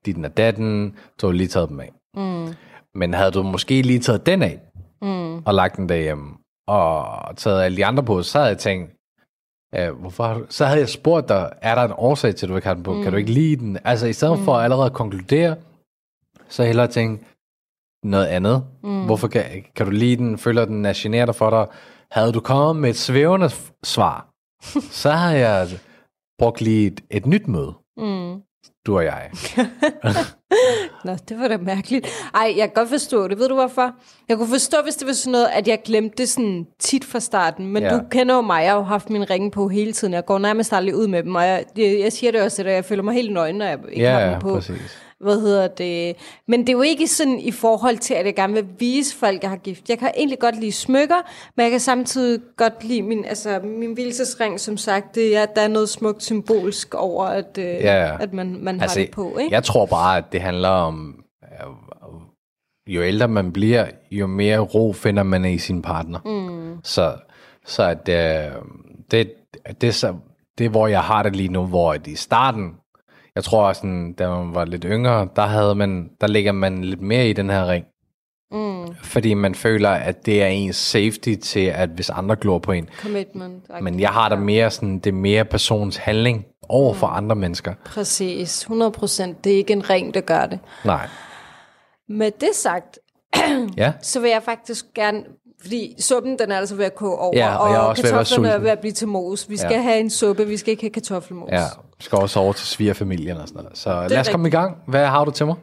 [0.07, 1.93] dit og datten, du har lige taget dem af.
[2.15, 2.55] Mm.
[2.95, 4.61] Men havde du måske lige taget den af,
[5.03, 5.43] mm.
[5.47, 6.31] og lagt den derhjemme,
[6.67, 8.93] og taget alle de andre på, så havde jeg tænkt,
[9.75, 10.47] Ja, hvorfor har du...
[10.49, 12.83] Så havde jeg spurgt dig, er der en årsag til, at du ikke har den
[12.83, 12.93] på?
[12.95, 13.03] Mm.
[13.03, 13.79] Kan du ikke lide den?
[13.85, 14.45] Altså, i stedet mm.
[14.45, 15.57] for at allerede konkludere,
[16.49, 17.25] så hellere tænke
[18.05, 18.65] noget andet.
[18.83, 19.05] Mm.
[19.05, 20.39] Hvorfor kan, kan du lide den?
[20.39, 21.67] Føler den er generer for dig?
[22.11, 23.51] Havde du kommet med et svævende
[23.85, 24.29] svar,
[25.03, 25.69] så havde jeg
[26.39, 27.75] brugt lige et, et nyt møde.
[27.97, 28.43] Mm.
[28.87, 29.31] Du og jeg.
[31.05, 32.07] Nå, det var da mærkeligt.
[32.35, 33.39] Ej, jeg kan godt forstå det.
[33.39, 33.95] Ved du hvorfor?
[34.29, 37.21] Jeg kunne forstå, hvis det var sådan noget, at jeg glemte det sådan tit fra
[37.21, 37.67] starten.
[37.67, 37.93] Men Ja.
[37.93, 37.99] ja.
[37.99, 38.63] du kender jo mig.
[38.63, 40.15] Jeg har jo haft min ringe på hele tiden.
[40.15, 41.35] Jeg går nærmest aldrig ud med dem.
[41.35, 44.07] Og jeg, jeg, siger det også, at jeg føler mig helt nøgen, når jeg ikke
[44.09, 44.55] har Ja, dem ja, på.
[44.55, 44.99] præcis.
[45.23, 46.17] Hvad hedder det?
[46.49, 49.37] Men det er jo ikke sådan i forhold til, at jeg gerne vil vise folk,
[49.37, 49.89] at jeg har gift.
[49.89, 51.17] Jeg kan egentlig godt lide smykker,
[51.57, 55.15] men jeg kan samtidig godt lide min, altså, min hvilesesring, som sagt.
[55.15, 58.17] Det er, der er noget smukt symbolsk over, at, øh, Ja, ja.
[58.21, 59.39] at man, man Altså, har det på.
[59.39, 59.55] Ikke?
[59.55, 64.93] Jeg tror bare, at det handler om, øh, jo ældre man bliver, jo mere ro
[64.93, 66.19] finder man i sin partner.
[66.25, 66.79] Mm.
[66.85, 67.15] Så,
[67.67, 68.63] så at, øh,
[69.11, 69.33] det,
[69.81, 70.15] det, så,
[70.59, 72.71] det hvor jeg har det lige nu, hvor at i starten,
[73.37, 77.03] jeg tror sådan, da man var lidt yngre, der, havde man, der ligger man lidt
[77.03, 77.85] mere i den her ring.
[78.53, 78.95] Mm.
[79.03, 82.89] Fordi man føler, at det er ens safety til, at hvis andre glor på en.
[83.03, 83.83] Commitment.
[83.83, 87.75] Men jeg har da mere sådan, det er mere persons handling over for andre mennesker.
[87.85, 89.45] Præcis, 100 procent.
[89.45, 90.59] Det er ikke en ring, der gør det.
[90.85, 91.09] Nej.
[92.09, 92.99] Med det sagt,
[93.77, 93.93] Ja.
[94.03, 95.23] så vil jeg faktisk gerne...
[95.61, 98.71] Fordi suppen, den er altså ved at koge over, Ja, og være kartoflerne er ved
[98.71, 99.51] at blive til mos.
[99.51, 99.81] Vi skal Ja.
[99.83, 101.51] have en suppe, vi skal ikke have kartoffelmos.
[101.53, 101.65] Ja,
[102.03, 103.79] skal også over til svigerfamilien og sådan noget.
[103.79, 104.31] Så lad os rigtigt.
[104.31, 104.77] komme i gang.
[104.87, 105.57] Hvad har du til mig?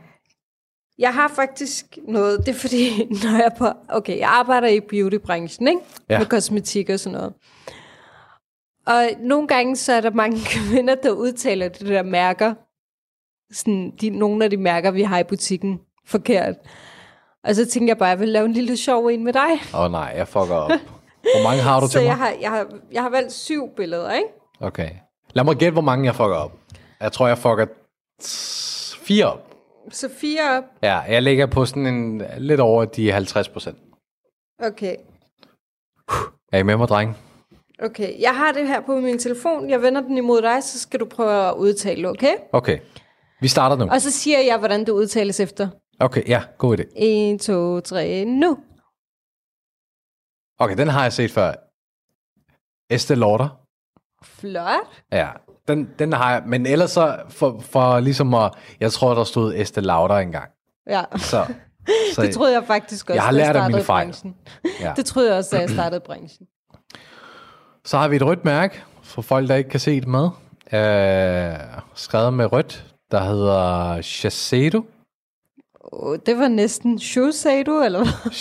[0.99, 3.67] Jeg har faktisk noget, det er fordi, når jeg på...
[3.89, 5.81] Okay, jeg arbejder i beautybranchen, ikke?
[6.09, 6.17] Ja.
[6.19, 7.33] Med kosmetik og sådan noget.
[8.87, 12.53] Og nogle gange, så er der mange kvinder, der udtaler de der mærker.
[13.53, 16.55] Sådan, de, nogle af de mærker, vi har i butikken, forkert.
[17.43, 19.51] Og så tænker jeg bare, at jeg vil lave en lille sjov en med dig.
[19.73, 20.71] Åh oh, nej, jeg fucker op.
[21.21, 22.07] Hvor mange har du Så til mig?
[22.07, 24.29] jeg har, jeg, har, jeg har valgt syv billeder, ikke?
[24.59, 24.89] Okay.
[25.33, 26.51] Lad mig gætte, hvor mange jeg fucker op.
[26.99, 27.65] Jeg tror, jeg fucker
[29.01, 29.55] fire op.
[29.91, 30.63] Så fire op.
[30.83, 33.77] Ja, jeg ligger på sådan en lidt over de 50 procent.
[34.63, 34.95] Okay.
[36.51, 37.17] Er I med mig, dreng?
[37.83, 39.69] Okay, jeg har det her på min telefon.
[39.69, 42.35] Jeg vender den imod dig, så skal du prøve at udtale det, okay?
[42.51, 42.79] Okay.
[43.41, 43.91] Vi starter nu.
[43.91, 45.69] Og så siger jeg, hvordan det udtales efter.
[45.99, 46.83] Okay, ja, god idé.
[46.95, 48.57] 1, 2, 3, nu.
[50.59, 51.53] Okay, den har jeg set før.
[52.93, 53.68] Estée Lauder.
[54.23, 54.69] Flot.
[55.11, 55.27] Ja,
[55.67, 56.43] den, den har jeg.
[56.45, 58.51] Men ellers så, for, for ligesom at...
[58.79, 60.49] Jeg tror, der stod Estée Lauder engang.
[60.89, 61.45] Ja, Så,
[62.15, 64.05] så det troede jeg faktisk også, Jeg har lært af mine fejl.
[64.07, 64.35] branchen.
[64.81, 64.93] Ja.
[64.97, 66.47] Det troede jeg også, da jeg startede branchen.
[67.85, 70.29] Så har vi et rødt mærke, for folk, der ikke kan se det med.
[70.73, 71.55] Øh,
[71.95, 74.81] skrevet med rødt, der hedder Shiseido.
[75.91, 76.99] Oh, det var næsten
[77.65, 78.31] du, eller hvad?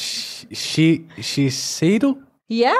[1.22, 2.14] Shiseido?
[2.50, 2.72] Ja,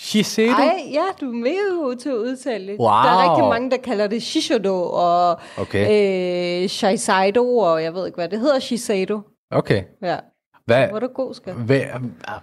[0.00, 0.52] Shiseido?
[0.52, 2.78] ej, ja, du er mega god til at udtale det.
[2.78, 2.88] Wow.
[2.88, 6.62] Der er rigtig mange, der kalder det Shiseido og Okay.
[6.62, 9.20] øh, Shiseido, og jeg ved ikke, hvad det hedder, Shiseido.
[9.50, 9.82] Okay.
[10.02, 10.18] Ja,
[10.66, 11.54] Hvad, hvor er du god, skat.
[11.54, 11.80] hvad,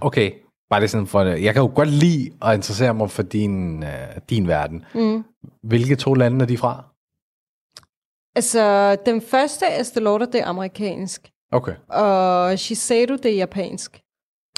[0.01, 0.31] okay.
[0.69, 3.89] bare det sådan for, jeg kan jo godt lide at interessere mig for din, øh,
[4.29, 4.85] din verden.
[4.93, 5.23] Mm.
[5.63, 6.83] Hvilke to lande er de fra?
[8.35, 11.29] Altså, den første Estée Lauder, det er amerikansk.
[11.51, 11.73] Okay.
[11.89, 14.01] Og Shiseido, det er japansk.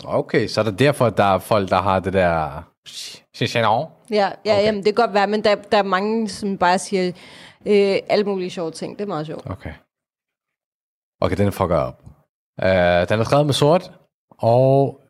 [0.05, 2.63] Okay, så er det derfor, at der er folk, der har det der...
[2.87, 3.87] Chichenon?
[4.09, 4.65] Ja, ja Okay.
[4.65, 7.07] jamen, det kan godt være, men der, der er mange, som bare siger
[7.65, 8.97] øh, alle mulige sjove ting.
[8.99, 9.45] Det er meget sjovt.
[9.49, 9.73] Okay.
[11.21, 12.03] Okay, den fucker jeg op.
[12.61, 13.91] Uh, den er skrevet med sort,
[14.29, 15.01] og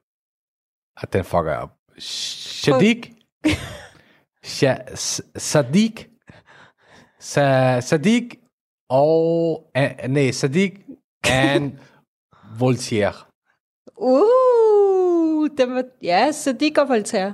[0.98, 1.70] uh, den fucker jeg op.
[2.00, 3.12] Shadik.
[4.46, 6.06] Sha- S- Sadiq.
[7.20, 8.34] Sa- Sadiq
[8.90, 9.64] og...
[9.78, 10.74] Uh, nej, Sadiq
[11.24, 11.72] and
[12.60, 13.14] Voltaire.
[13.98, 17.34] Uh, den var, ja, de går Voltaire.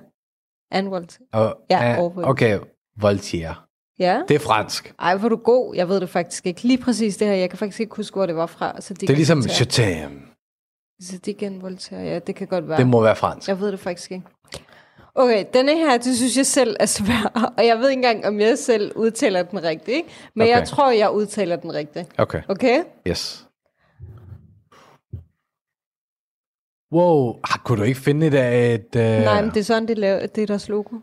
[0.72, 1.28] Anne Voltaire.
[1.34, 2.60] Og, Ja, uh, okay,
[3.02, 3.56] Voltaire.
[4.00, 4.22] Ja.
[4.28, 4.94] Det er fransk.
[5.00, 5.76] Ej, hvor du god.
[5.76, 6.64] Jeg ved det faktisk ikke.
[6.64, 7.34] Lige præcis det her.
[7.34, 8.82] Jeg kan faktisk ikke huske, hvor det var fra.
[8.82, 9.42] Så de Det er ligesom.
[9.42, 10.22] Chatham.
[11.02, 12.04] Så de kan Voltaire.
[12.04, 12.78] Ja, det kan godt være.
[12.78, 13.48] Det må være fransk.
[13.48, 14.26] Jeg ved det faktisk ikke.
[15.16, 17.32] Okay, denne her, det synes jeg selv er svær.
[17.58, 20.02] Og jeg ved ikke engang, om jeg selv udtaler den rigtigt.
[20.36, 20.56] Men okay.
[20.58, 22.06] jeg tror, jeg udtaler den rigtigt.
[22.18, 22.84] Okay, Okay?
[23.08, 23.46] yes.
[26.96, 28.96] Wow, ah, kunne du ikke finde et af et...
[28.96, 30.96] Uh, Nej, men det er sådan, det, laver, det er deres logo.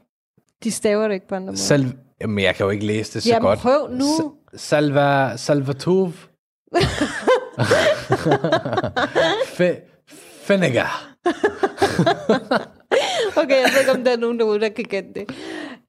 [0.65, 1.59] De staver det ikke på andre måder.
[1.59, 3.59] Sal- Jamen, jeg kan jo ikke læse det så Jamen, godt.
[3.59, 4.05] prøv nu.
[4.05, 5.37] S- Salva...
[5.37, 6.13] Salvatov.
[9.59, 9.81] Fe-
[10.43, 11.09] Fennegar.
[13.37, 15.25] Okay, jeg ved ikke, om der er nogen derude, der kan gætte det.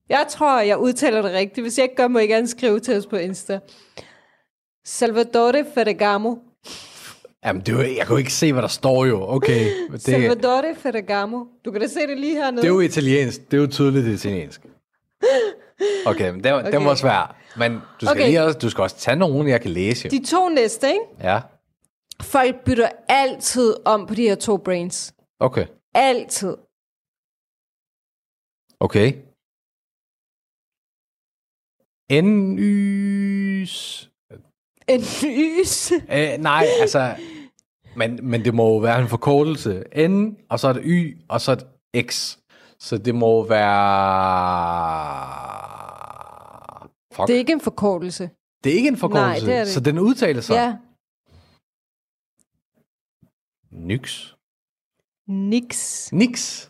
[0.09, 1.63] Jeg tror, jeg udtaler det rigtigt.
[1.63, 3.59] Hvis jeg ikke gør, må I gerne skrive til os på Insta.
[4.85, 6.35] Salvatore Ferragamo.
[7.45, 9.21] Jamen, det er jo, jeg kan jo ikke se, hvad der står jo.
[9.29, 11.45] Okay, det, Salvatore Ferragamo.
[11.65, 12.61] Du kan da se det lige hernede.
[12.61, 13.51] det er jo italiensk.
[13.51, 14.61] Det er jo tydeligt, italiensk.
[16.05, 16.65] Okay, men det, okay.
[16.65, 16.85] det Okay.
[16.85, 17.27] må svære.
[17.57, 18.09] Men du skal.
[18.09, 18.25] Okay.
[18.27, 20.05] lige også, du skal også tage nogen, jeg kan læse.
[20.13, 20.19] Jo.
[20.19, 20.99] De to næste, ikke?
[21.19, 21.41] Ja,
[22.21, 25.13] Folk bytter altid om på de her to brains.
[25.39, 25.65] okay.
[25.93, 26.55] Altid.
[28.79, 29.13] Okay.
[32.11, 34.09] N-ys...
[34.87, 35.91] En lys.
[35.91, 37.15] Øh, nej, altså...
[37.95, 39.83] Men, men det må jo være en forkortelse.
[40.07, 41.67] N, og så et Y, og så et
[42.09, 42.37] X.
[42.79, 43.63] Så det må være...
[47.13, 47.21] Fuck.
[47.21, 48.29] Det Det, er ikke en forkortelse.
[48.63, 49.45] det er ikke en forkortelse.
[49.45, 50.53] Nej, det er det Så den udtaler sig.
[50.55, 50.75] Ja.
[53.71, 54.33] Nyx.
[55.27, 56.11] Nix.
[56.11, 56.69] Nix.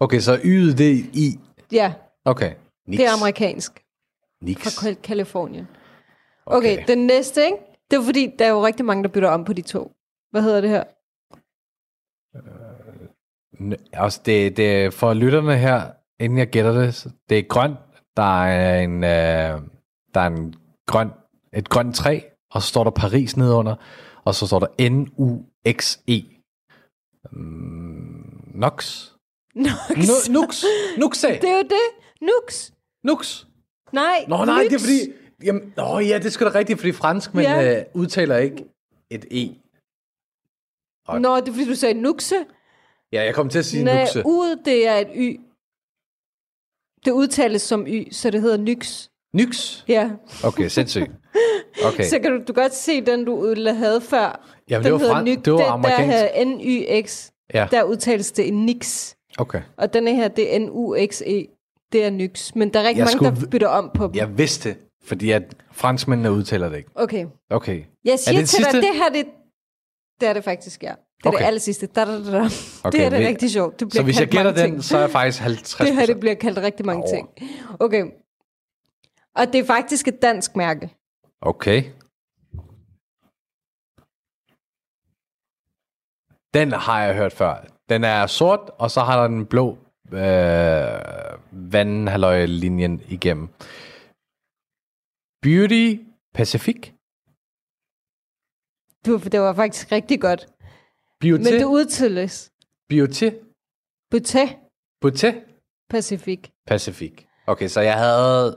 [0.00, 1.38] Okay, så Y'et det er I.
[1.72, 1.92] Ja,
[2.24, 2.54] Okay.
[2.86, 2.98] Nix.
[2.98, 3.84] det er amerikansk.
[4.42, 4.58] Nix.
[4.62, 5.66] Fra Kal- Kalifornien.
[6.46, 6.72] Okay.
[6.72, 7.56] okay, den næste, ikke?
[7.90, 9.92] Det er fordi, der er jo rigtig mange, der bytter om på de to.
[10.30, 10.84] Hvad hedder det her?
[13.60, 17.76] N- Altså, det, det for lytterne her, inden jeg gætter det, det er grønt.
[18.16, 19.60] Der er en, øh,
[20.14, 20.54] der er en
[20.86, 21.08] grøn,
[21.56, 23.74] et grønt træ, og så står der Paris nedunder,
[24.24, 26.22] og så står der N-U-X-E.
[27.32, 29.06] Mm, Nox.
[29.54, 29.62] Nu-
[30.30, 30.64] Nux.
[30.98, 31.26] Nuxe.
[31.28, 31.86] Det er jo det.
[32.20, 32.72] Nux.
[33.04, 33.46] Nux.
[33.92, 34.70] Nej, Nå nej, Nux.
[34.70, 35.25] det er fordi...
[35.44, 37.78] Jamen, nå ja, det sgu da rigtigt, fordi fransk, men Ja.
[37.78, 38.64] øh, udtaler ikke
[39.10, 39.48] et E.
[41.18, 42.34] Nå, det er fordi, du sagde nuxe.
[43.12, 44.22] Ja, jeg kom til at sige Nej, nuxe.
[44.26, 45.40] ud, det er et y.
[47.04, 49.08] Det udtales som y, så det hedder nyx.
[49.34, 49.82] Nyx.
[49.88, 50.10] Ja,
[50.44, 51.10] Okay, sindssygt.
[51.86, 52.04] Okay.
[52.10, 54.46] så kan du, du godt se den, du havde før.
[54.70, 55.42] Jamen, det den var, hedder fran- nyx.
[55.44, 56.12] det var Den, amerikansk.
[56.12, 57.30] Der hedder N-Y-X.
[57.54, 59.14] Ja, Der udtales det en nix.
[59.38, 59.62] okay.
[59.76, 61.46] Og denne her, det er N-U-X-E.
[61.92, 62.54] Det er nyx.
[62.54, 64.14] Men der er rigtig Jeg mange, skulle- der bytter om på dem.
[64.14, 66.90] Jeg vidste det, fordi at franskmændene udtaler det ikke.
[66.94, 67.26] Okay.
[67.50, 67.84] Okay.
[68.04, 68.72] Jeg siger til sidste?
[68.72, 69.26] dig, det her, det,
[70.20, 70.94] det er det faktisk, ja.
[71.18, 71.38] Det er Okay.
[71.38, 71.86] det aller sidste.
[71.86, 72.38] Da, da, da, da.
[72.84, 73.72] Okay, det er det vi- rigtig sjovt.
[73.80, 74.84] Det Så bliver hvis jeg gætter den, ting.
[74.84, 77.14] så er jeg faktisk 50 Det her, det bliver kaldt rigtig mange Over.
[77.14, 77.28] ting.
[77.80, 78.04] Okay.
[79.34, 80.90] Og det er faktisk et dansk mærke.
[81.40, 81.84] Okay.
[86.54, 87.64] Den har jeg hørt før.
[87.88, 89.78] Den er sort, og så har der den blå
[90.12, 91.00] øh,
[91.72, 93.48] vandhaløje-linjen igennem.
[95.46, 95.86] Beauty
[96.34, 96.76] Pacific.
[99.06, 100.46] Du, det var faktisk rigtig godt.
[101.20, 101.42] Beauty.
[101.44, 102.50] Men det udtales
[102.88, 103.30] Beauty.
[104.14, 104.42] Buté
[105.00, 105.30] Beauty
[105.90, 106.40] Pacific.
[106.66, 107.12] Pacific.
[107.46, 108.56] Okay, så jeg havde...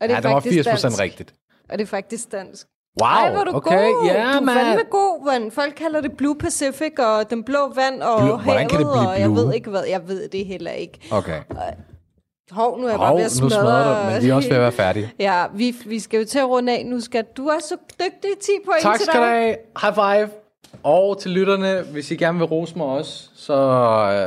[0.00, 1.00] Og det er Ja, det var faktisk 80% dansk.
[1.00, 1.34] rigtigt.
[1.68, 2.66] Og det er faktisk dansk.
[3.02, 3.70] Wow, Ej, hvor er du okay.
[3.70, 4.06] god.
[4.06, 4.56] Ja, du er man.
[4.56, 5.50] fandme god, mand.
[5.50, 9.08] Folk kalder det Blue Pacific, og den blå vand, og hvordan havet, kan det blive
[9.08, 9.36] og jeg blue?
[9.36, 9.84] ved ikke hvad.
[9.84, 11.00] Jeg ved det heller ikke.
[11.12, 11.42] Okay.
[12.50, 13.50] Hov, nu er jeg bare Hov, ved nu at smadre.
[13.50, 15.12] smadrer du, men vi er også ved at være færdige.
[15.18, 16.86] Ja, vi, vi skal jo til at runde af.
[16.86, 18.30] Nu skal du er så dygtig.
[18.42, 19.32] 10 point Tak til skal du dig.
[19.32, 19.56] have.
[19.80, 20.28] High five.
[20.82, 23.54] Og til lytterne, hvis I gerne vil rose mig også, så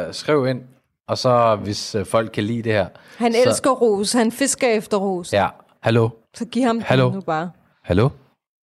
[0.07, 0.61] øh, skriv ind.
[1.07, 2.87] Og så hvis øh, folk kan lide det her.
[3.17, 4.13] Han så, elsker ros.
[4.13, 5.33] Han fisker efter ros.
[5.33, 5.47] Ja,
[5.81, 6.09] hallo.
[6.35, 7.11] Så giv ham den Hallo.
[7.11, 7.51] nu bare.
[7.83, 8.09] Hallo?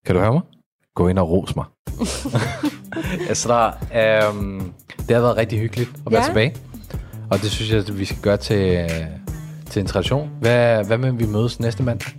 [0.07, 0.43] Kan du høre mig?
[0.95, 1.65] Gå ind og ros mig.
[3.29, 4.73] altså, der, øhm,
[5.09, 6.27] det har været rigtig hyggeligt at være Ja.
[6.27, 6.57] tilbage.
[7.31, 8.91] Og det synes jeg, at vi skal gøre til, øh,
[9.71, 10.31] til en tradition.
[10.41, 12.13] Hvad, hvad med, vi mødes næste mandag?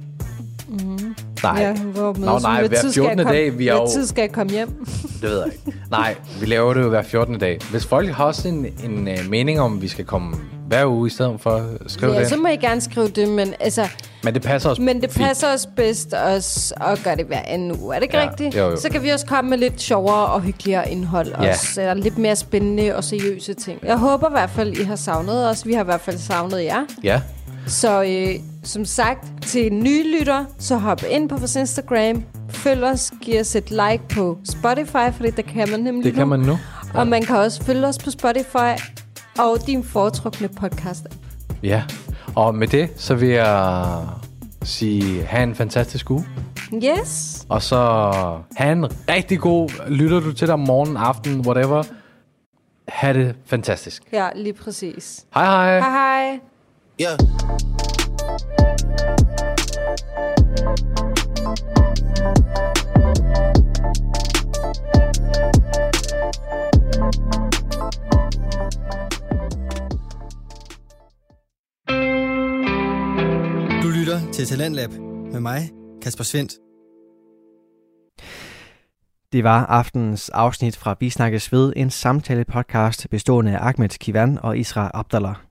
[0.69, 1.15] Mm.
[1.43, 1.61] Nej.
[1.61, 3.17] Ja, hvor Nå, nej, hver 14.
[3.17, 3.57] dag.
[3.57, 4.85] Vi er jo, tid skal jeg komme hjem?
[5.21, 5.77] det ved jeg ikke.
[5.91, 7.39] Nej, vi laver det jo hver 14.
[7.39, 7.59] dag.
[7.71, 10.35] Hvis folk har også en, en uh, mening om, at vi skal komme
[10.67, 12.29] hver uge i stedet for, skriv Ja, det.
[12.29, 13.87] så må I gerne skrive det, men altså...
[14.23, 15.25] Men det passer også Men det fint.
[15.25, 17.95] passer os bedst os at gøre det hver anden uge.
[17.95, 18.55] Er det ikke Ja, rigtigt?
[18.57, 18.75] jo, jo.
[18.81, 21.27] Så kan vi også komme med lidt sjovere og hyggeligere indhold.
[21.41, 21.49] Ja.
[21.49, 23.79] Også, eller lidt mere spændende og seriøse ting.
[23.83, 25.65] Jeg håber i hvert fald, I har savnet os.
[25.67, 26.85] Vi har i hvert fald savnet jer.
[27.03, 27.21] Ja,
[27.67, 32.23] Så øh, som sagt, til nye lytter, så hop ind på vores Instagram.
[32.49, 36.27] Følg os, giv os et like på Spotify, fordi det kan man nemlig det kan
[36.27, 36.57] man nu.
[36.93, 38.81] Og man kan også følge os på Spotify
[39.39, 41.07] og din foretrukne podcast.
[41.63, 41.83] Ja,
[42.35, 43.95] og med det, så vil jeg
[44.63, 46.25] sige, have en fantastisk uge.
[46.73, 47.45] Yes.
[47.49, 47.77] Og så
[48.55, 51.83] have en rigtig god, lytter du til dig om morgenen, aften, whatever.
[52.87, 54.03] Ha' det fantastisk.
[54.13, 55.25] Ja, lige præcis.
[55.33, 55.79] Hej hej.
[55.79, 56.39] Hej hej.
[56.99, 57.17] Yeah.
[73.83, 74.91] Du lytter til Talentlab
[75.31, 75.69] med mig,
[76.01, 76.51] Kasper Svendt.
[79.31, 84.57] Det var aftenens afsnit fra Vi Snakkes Ved, en samtale-podcast bestående af Ahmed Kivan og
[84.57, 85.50] Isra Abdallah.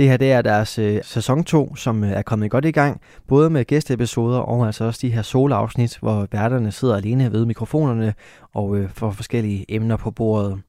[0.00, 3.00] Det her det er deres øh, sæson 2, som øh, er kommet godt i gang,
[3.28, 8.14] både med gæsteepisoder og altså også de her soloafsnit, hvor værterne sidder alene ved mikrofonerne
[8.54, 10.60] og øh, får forskellige emner på bordet.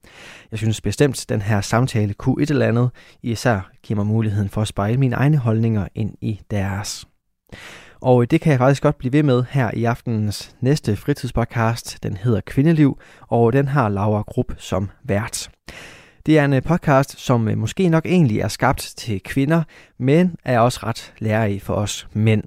[0.51, 2.89] Jeg synes bestemt, den her samtale kunne et eller andet,
[3.23, 7.07] især giver mig muligheden for at spejle mine egne holdninger ind i deres.
[8.01, 12.03] Og øh, det kan jeg faktisk godt blive ved med her i aftenens næste fritidspodcast.
[12.03, 15.49] Den hedder Kvindeliv, og den har Laura Grupp som vært.
[16.25, 19.63] Det er en øh, podcast, som øh, måske nok egentlig er skabt til kvinder,
[19.99, 22.43] men er også ret lærerig for os mænd.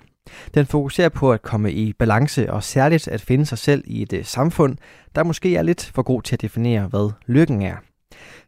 [0.55, 4.13] Den fokuserer på at komme i balance og særligt at finde sig selv i et
[4.13, 4.77] øh, samfund,
[5.15, 7.77] der måske er lidt for god til at definere, hvad lykken er.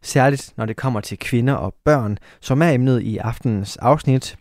[0.01, 4.37] Særligt når det kommer til kvinder og børn, som er emnet i aftenens afsnit,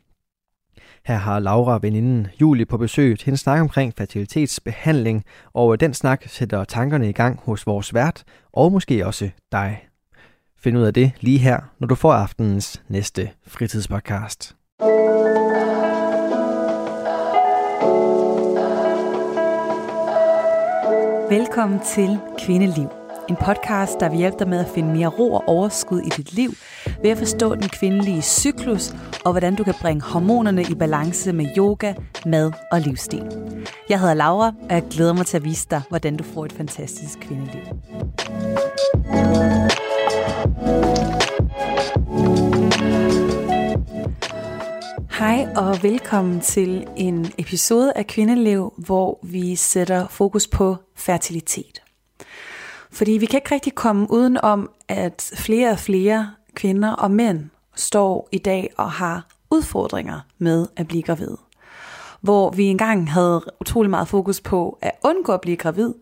[1.06, 6.24] her har Laura veninden Julie på besøg til en snak omkring fertilitetsbehandling, og den snak
[6.26, 9.86] sætter tankerne i gang hos vores vært, og måske også dig.
[10.66, 14.56] Find ud af det lige her, når du får aftenens næste fritidspodcast.
[21.30, 22.88] Velkommen til Kvindeliv.
[23.28, 26.32] En podcast, der vil hjælpe dig med at finde mere ro og overskud i dit
[26.32, 26.50] liv,
[27.02, 28.94] ved at forstå den kvindelige cyklus,
[29.24, 31.94] og hvordan du kan bringe hormonerne i balance med yoga,
[32.26, 33.24] mad og livsstil.
[33.88, 36.52] Jeg hedder Laura, og jeg glæder mig til at vise dig, hvordan du får et
[36.52, 37.62] fantastisk kvindeliv.
[45.18, 51.82] Hej og velkommen til en episode af Kvindeliv, hvor vi sætter fokus på fertilitet.
[52.90, 57.50] Fordi vi kan ikke rigtig komme uden om, at flere og flere kvinder og mænd
[57.74, 61.36] står i dag og har udfordringer med at blive gravid.
[62.20, 65.94] Hvor vi engang havde utrolig meget fokus på at undgå at blive gravid,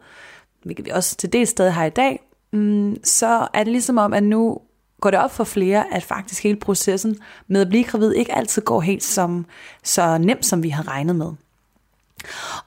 [0.63, 2.21] hvilket vi også til det sted har i dag,
[2.53, 4.61] mm, så er det ligesom om, at nu
[5.05, 7.17] går det op for flere, at faktisk hele processen
[7.49, 9.47] med at blive gravid ikke altid går helt som,
[9.83, 11.33] så nemt, som vi har regnet med.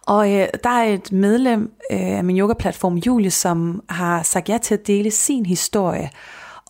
[0.07, 4.57] Og øh, der er et medlem øh, af min yoga-platform, Julie, som har sagt ja
[4.57, 6.09] til at dele sin historie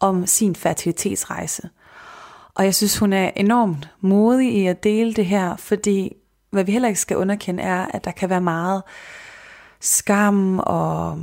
[0.01, 1.69] om sin fertilitetsrejse.
[2.55, 6.13] Og jeg synes, hun er enormt modig i at dele det her, fordi
[6.51, 8.83] hvad vi heller ikke skal underkende er, at der kan være meget
[9.79, 11.19] skam og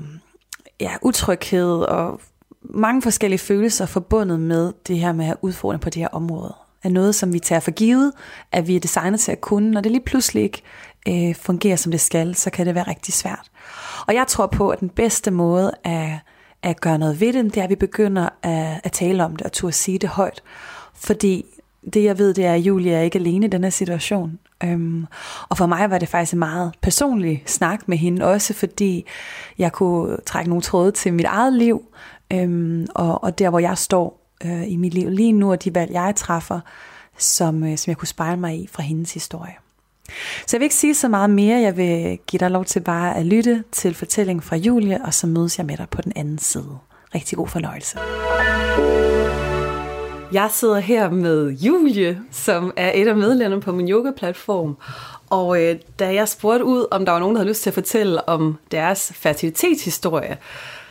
[0.80, 2.20] ja, utryghed og
[2.64, 6.54] mange forskellige følelser forbundet med det her med at have på det her område.
[6.82, 8.12] Er noget, som vi tager for givet,
[8.52, 9.70] at vi er designet til at kunne.
[9.70, 10.62] Når det lige pludselig ikke
[11.08, 13.50] øh, fungerer, som det skal, så kan det være rigtig svært.
[14.06, 16.10] Og jeg tror på, at den bedste måde at,
[16.62, 19.46] at gøre noget ved det, det er, at vi begynder at, at tale om det
[19.46, 20.42] og turde sige det højt.
[20.94, 21.44] Fordi
[21.92, 24.38] det jeg ved, det er, at Julie er ikke alene i den her situation.
[24.64, 25.06] Øhm,
[25.48, 29.06] og for mig var det faktisk en meget personlig snak med hende, også fordi
[29.58, 31.82] jeg kunne trække nogle tråde til mit eget liv,
[32.32, 35.74] øhm, og, og der hvor jeg står øh, i mit liv lige nu, og de
[35.74, 36.60] valg jeg træffer,
[37.18, 39.54] som, øh, som jeg kunne spejle mig i fra hendes historie.
[40.46, 43.16] Så jeg vil ikke sige så meget mere, jeg vil give dig lov til bare
[43.16, 46.38] at lytte til fortællingen fra Julie, og så mødes jeg med dig på den anden
[46.38, 46.78] side.
[47.14, 47.98] Rigtig god fornøjelse.
[50.32, 54.76] Jeg sidder her med Julie, som er et af medlemmerne på min yoga-platform.
[55.30, 57.74] Og øh, da jeg spurgte ud, om der var nogen, der havde lyst til at
[57.74, 60.38] fortælle om deres fertilitetshistorie,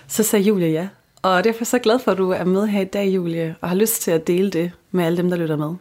[0.07, 0.87] så sagde Julie ja.
[1.23, 3.55] Og derfor er jeg så glad for, at du er med her i dag, Julie,
[3.61, 5.75] og har lyst til at dele det med alle dem, der lytter med.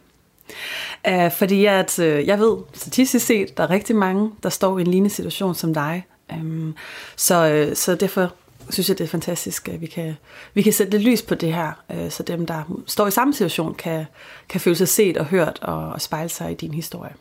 [1.09, 4.81] Uh, fordi at, uh, jeg ved statistisk set, der er rigtig mange, der står i
[4.81, 6.05] en lignende situation som dig.
[6.33, 6.75] Um,
[7.15, 8.33] så, uh, så derfor
[8.69, 10.15] synes jeg, det er fantastisk, at vi kan,
[10.53, 13.33] vi kan sætte lidt lys på det her, uh, så dem, der står i samme
[13.33, 14.05] situation, kan,
[14.49, 17.13] kan føle sig set og hørt og, og spejle sig i din historie.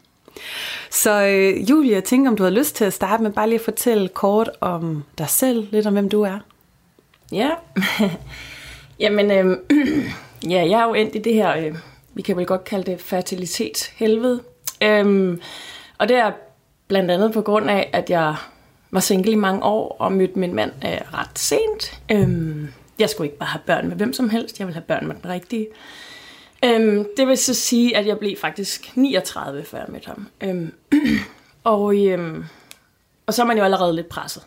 [0.90, 1.20] Så
[1.70, 4.08] Julie, jeg tænker, om du har lyst til at starte med bare lige at fortælle
[4.08, 6.38] kort om dig selv, lidt om hvem du er.
[7.32, 7.50] Ja,
[9.00, 9.56] jamen, øh,
[10.52, 11.76] ja, jeg er jo endt i det her, øh,
[12.14, 14.42] vi kan vel godt kalde det fertilitetshelvede.
[14.82, 15.40] Øhm,
[15.98, 16.32] og det er
[16.88, 18.36] blandt andet på grund af, at jeg
[18.90, 22.00] var single i mange år og mødte min mand øh, ret sent.
[22.12, 22.68] Øhm,
[22.98, 25.14] jeg skulle ikke bare have børn med hvem som helst, jeg ville have børn med
[25.22, 25.66] den rigtige.
[26.64, 30.28] Øhm, det vil så sige, at jeg blev faktisk 39, før jeg mødte ham.
[30.40, 30.72] Øhm,
[31.64, 32.44] og, øhm,
[33.26, 34.42] og så er man jo allerede lidt presset.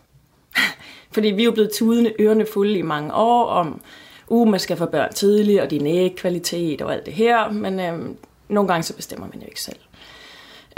[1.15, 3.81] Fordi vi er jo blevet tudende ørerne fulde i mange år om,
[4.27, 8.17] uh, man skal få børn tidligt, og din ægkvalitet og alt det her, men øhm,
[8.49, 9.79] nogle gange så bestemmer man jo ikke selv.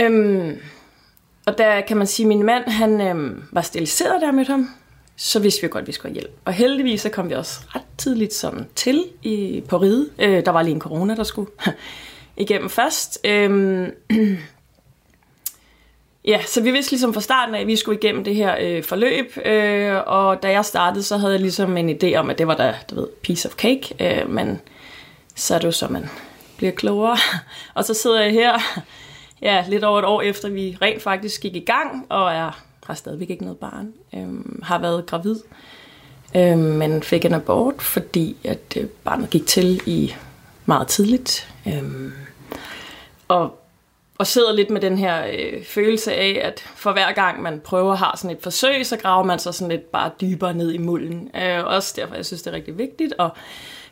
[0.01, 0.57] Øhm,
[1.45, 4.69] og der kan man sige, at min mand han, øhm, var steriliseret, der med ham,
[5.15, 6.31] så vidste vi godt, at vi skulle have hjælp.
[6.45, 10.09] Og heldigvis så kom vi også ret tidligt sådan til i, på ride.
[10.19, 11.51] Øh, der var lige en corona, der skulle
[12.37, 13.19] igennem først.
[13.23, 13.91] Øhm,
[16.27, 18.83] Ja, så vi vidste ligesom fra starten af, at vi skulle igennem det her øh,
[18.83, 22.47] forløb, øh, og da jeg startede, så havde jeg ligesom en idé om, at det
[22.47, 24.61] var da, du ved, piece of cake, øh, men
[25.35, 26.09] så er det jo så, man
[26.57, 27.17] bliver klogere.
[27.75, 28.59] og så sidder jeg her,
[29.41, 32.93] ja, lidt over et år efter, vi rent faktisk gik i gang, og er, har
[32.93, 35.35] stadigvæk ikke noget barn, øh, har været gravid,
[36.35, 40.15] øh, men fik en abort, fordi at øh, barnet gik til i
[40.65, 41.53] meget tidligt.
[41.67, 42.11] Øh,
[43.27, 43.59] og
[44.17, 47.91] og sidder lidt med den her øh, følelse af, at for hver gang man prøver
[47.91, 50.77] at have sådan et forsøg, så graver man sig sådan lidt bare dybere ned i
[50.77, 51.29] mulden.
[51.35, 53.29] Øh, også derfor, jeg synes, det er rigtig vigtigt at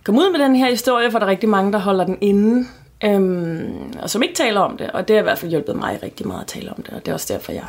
[0.03, 2.67] komme ud med den her historie, for der er rigtig mange, der holder den inde,
[3.03, 3.69] øh,
[4.01, 4.91] og som ikke taler om det.
[4.91, 7.05] Og det har i hvert fald hjulpet mig rigtig meget at tale om det, og
[7.05, 7.67] det er også derfor, jeg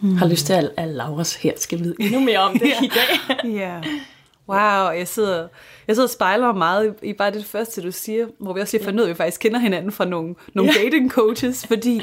[0.00, 0.16] mm.
[0.16, 3.50] har lyst til, at, at Lauras her skal vide endnu mere om det i dag.
[3.54, 3.80] Ja.
[4.48, 5.48] Wow, jeg sidder,
[5.88, 8.76] jeg sidder og spejler meget i, i bare det første, du siger, hvor vi også
[8.76, 10.84] lige fandt ud af, at vi faktisk kender hinanden fra nogle, nogle yeah.
[10.84, 12.02] dating coaches, fordi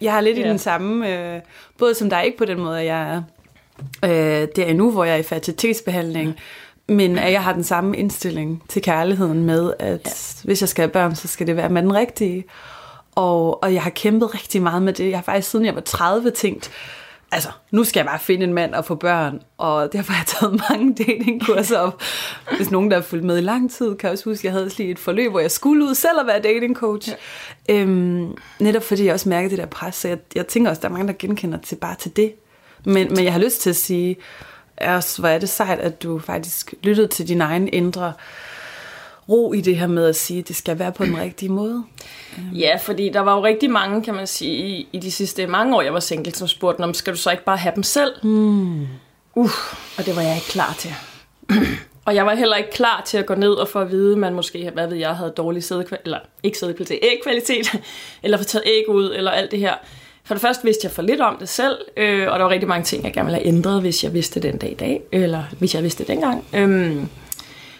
[0.00, 0.46] jeg har lidt yeah.
[0.46, 1.40] i den samme, øh,
[1.78, 3.22] både som dig ikke på den måde, jeg er
[4.04, 6.34] øh, det er nu, hvor jeg er i fertilitetsbehandling,
[6.88, 10.46] men at jeg har den samme indstilling til kærligheden med, at ja.
[10.46, 12.44] hvis jeg skal have børn, så skal det være med den rigtige.
[13.14, 15.10] Og, og jeg har kæmpet rigtig meget med det.
[15.10, 16.70] Jeg har faktisk siden jeg var 30 tænkt,
[17.32, 20.26] altså, nu skal jeg bare finde en mand og få børn, og derfor har jeg
[20.26, 22.02] taget mange datingkurser op.
[22.56, 24.70] Hvis nogen, der har fulgt med i lang tid, kan også huske, at jeg havde
[24.78, 27.10] lige et forløb, hvor jeg skulle ud selv at være datingcoach.
[27.68, 27.74] Ja.
[27.74, 30.82] Øhm, netop fordi jeg også mærkede det der pres, så jeg, jeg tænker også, at
[30.82, 32.32] der er mange, der genkender til bare til det.
[32.84, 34.16] Men, men jeg har lyst til at sige,
[34.80, 38.12] også, hvor er det sejt, at du faktisk lyttede til din egen indre
[39.28, 41.84] ro i det her med at sige, at det skal være på den rigtige måde.
[42.52, 45.82] Ja, fordi der var jo rigtig mange, kan man sige, i, de sidste mange år,
[45.82, 48.12] jeg var single, som spurgte, om skal du så ikke bare have dem selv?
[48.22, 48.86] Mm.
[49.34, 49.50] Uh,
[49.98, 50.94] og det var jeg ikke klar til.
[52.06, 54.34] og jeg var heller ikke klar til at gå ned og få at vide, man
[54.34, 57.80] måske, hvad ved jeg, havde dårlig sædekvalitet, eller ikke sædekvalitet, ægkvalitet,
[58.22, 59.74] eller få taget æg ud, eller alt det her.
[60.24, 62.68] For det første vidste jeg for lidt om det selv, øh, og der var rigtig
[62.68, 65.42] mange ting, jeg gerne ville have ændret, hvis jeg vidste den dag i dag, eller
[65.58, 66.44] hvis jeg vidste det dengang.
[66.54, 67.08] Øhm,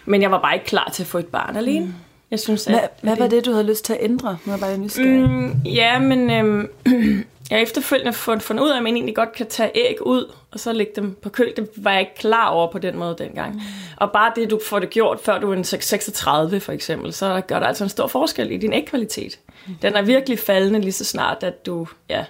[0.05, 1.85] men jeg var bare ikke klar til at få et barn alene.
[1.85, 1.93] Mm.
[2.31, 4.37] Jeg synes, at, hvad, hvad var det, du havde lyst til at ændre?
[4.45, 5.29] Når jeg bare nysgerrig.
[5.29, 6.69] Mm, ja, men øhm,
[7.51, 10.59] jeg efterfølgende fundet, fundet ud af, at man egentlig godt kan tage æg ud, og
[10.59, 11.53] så lægge dem på køl.
[11.55, 13.53] Det var jeg ikke klar over på den måde dengang.
[13.55, 13.61] Mm.
[13.97, 17.41] Og bare det, du får det gjort, før du er en 36 for eksempel, så
[17.47, 19.39] gør der altså en stor forskel i din ægkvalitet.
[19.67, 19.73] Mm.
[19.81, 22.25] Den er virkelig faldende lige så snart, at du ja,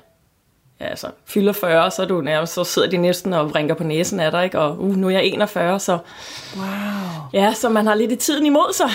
[0.89, 4.19] altså, fylder 40, så, er du nærmest, så sidder de næsten og vrinker på næsen
[4.19, 4.59] af dig, ikke?
[4.59, 5.97] og uh, nu er jeg 41, så...
[6.55, 6.65] Wow.
[7.34, 8.89] Ja, så man har lidt i tiden imod sig.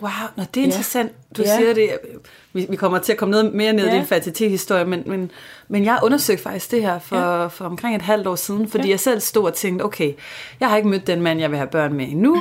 [0.00, 0.66] Wow, Nå, det er ja.
[0.66, 1.56] interessant, du ja.
[1.56, 1.90] siger det.
[2.52, 3.94] Vi, vi kommer til at komme noget mere ned ja.
[3.94, 5.30] i din fertilitetshistorie, men, men,
[5.68, 7.46] men jeg undersøgte faktisk det her for, ja.
[7.46, 8.90] for omkring et halvt år siden, fordi ja.
[8.90, 10.12] jeg selv stod og tænkte, okay,
[10.60, 12.34] jeg har ikke mødt den mand, jeg vil have børn med endnu.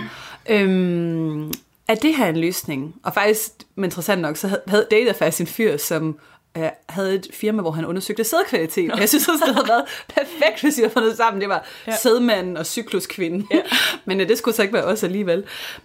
[0.50, 0.56] Mm.
[0.56, 1.52] Øhm,
[1.88, 2.96] er det her en løsning?
[3.04, 6.18] Og faktisk, interessant nok, så havde, havde datet faktisk en fyr, som
[6.58, 8.92] øh, havde et firma, hvor han undersøgte sædkvalitet.
[9.00, 11.42] Jeg synes også, det havde været perfekt, hvis vi havde fundet sammen.
[11.42, 11.96] Det var ja.
[11.96, 13.48] sædmanden og cykluskvinden.
[13.52, 13.62] Ja.
[14.06, 15.44] men øh, det skulle så ikke være os alligevel.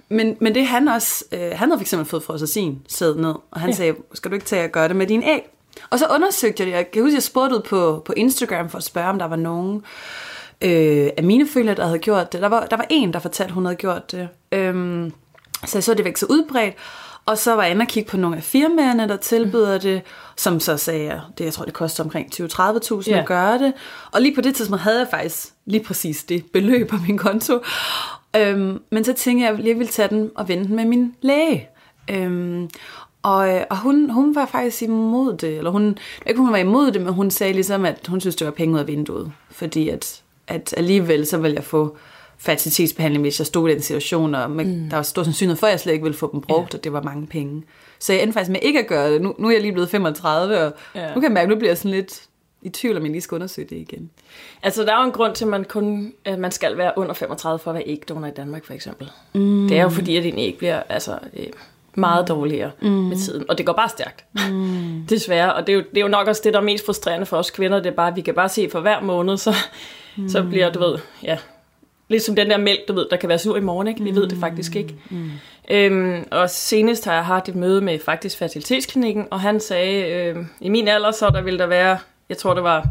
[0.09, 3.61] Men, men det han også, øh, han havde fx fået sig sin sæd ned, og
[3.61, 3.77] han ja.
[3.77, 5.43] sagde, skal du ikke tage og gøre det med din æg?
[5.91, 6.77] Og så undersøgte jeg det.
[6.77, 9.83] Jeg kan huske, jeg spurgte på, på Instagram for at spørge, om der var nogen
[10.61, 12.43] øh, af mine følgere, der havde gjort det.
[12.43, 14.29] Der var, der var en, der fortalte, hun havde gjort det.
[14.53, 15.13] Øhm,
[15.67, 16.75] så jeg så, det var ikke så udbredt.
[17.27, 20.03] Og så var jeg inde og kigge på nogle af firmaerne, der tilbyder det,
[20.37, 23.21] som så sagde, det jeg tror, det koster omkring 20-30.000 yeah.
[23.21, 23.73] at gøre det.
[24.13, 27.61] Og lige på det tidspunkt havde jeg faktisk lige præcis det beløb på min konto.
[28.37, 30.85] Øhm, men så tænkte jeg, at jeg lige ville tage den og vente den med
[30.85, 31.69] min læge.
[32.11, 32.71] Øhm,
[33.23, 36.91] og, øh, og hun, hun var faktisk imod det, eller hun, ikke hun var imod
[36.91, 39.33] det, men hun sagde ligesom, at hun synes, det var penge ud af vinduet.
[39.51, 41.97] Fordi at, at alligevel så ville jeg få
[42.39, 44.89] fertilitetsbehandling, hvis jeg stod i den situation, og med, mm.
[44.91, 46.79] der var stor sandsynlighed for, at jeg slet ikke ville få dem brugt, ja.
[46.79, 47.63] og det var mange penge.
[47.99, 49.23] Så jeg endte faktisk med ikke at gøre det.
[49.23, 51.07] Nu, nu er jeg lige blevet 35, og ja.
[51.09, 52.23] nu kan jeg mærke, at nu bliver jeg sådan lidt
[52.63, 54.11] i tvivl, om jeg lige skal undersøge det igen.
[54.63, 57.15] Altså, der er jo en grund til, at man, kun, at man skal være under
[57.15, 59.11] 35 for at være ægdonor i Danmark, for eksempel.
[59.33, 59.69] Mm.
[59.69, 61.47] Det er jo fordi, at din æg bliver altså, øh,
[61.95, 62.27] meget mm.
[62.27, 62.89] dårligere mm.
[62.89, 63.45] med tiden.
[63.51, 64.25] Og det går bare stærkt.
[64.51, 65.07] Mm.
[65.11, 65.55] Desværre.
[65.55, 67.37] Og det er, jo, det er jo nok også det, der er mest frustrerende for
[67.37, 67.79] os kvinder.
[67.81, 69.55] Det er bare, at vi kan bare se for hver måned, så,
[70.17, 70.29] mm.
[70.29, 71.39] så bliver, du ved, ja,
[72.09, 74.03] lidt som den der mælk, du ved, der kan være sur i morgen, ikke?
[74.03, 74.17] Vi mm.
[74.17, 74.95] ved det faktisk ikke.
[75.11, 75.31] Mm.
[75.71, 80.37] Øhm, og senest har jeg haft et møde med faktisk fertilitetsklinikken, og han sagde, øh,
[80.61, 81.99] i min alder, så der ville der være,
[82.29, 82.89] jeg tror det var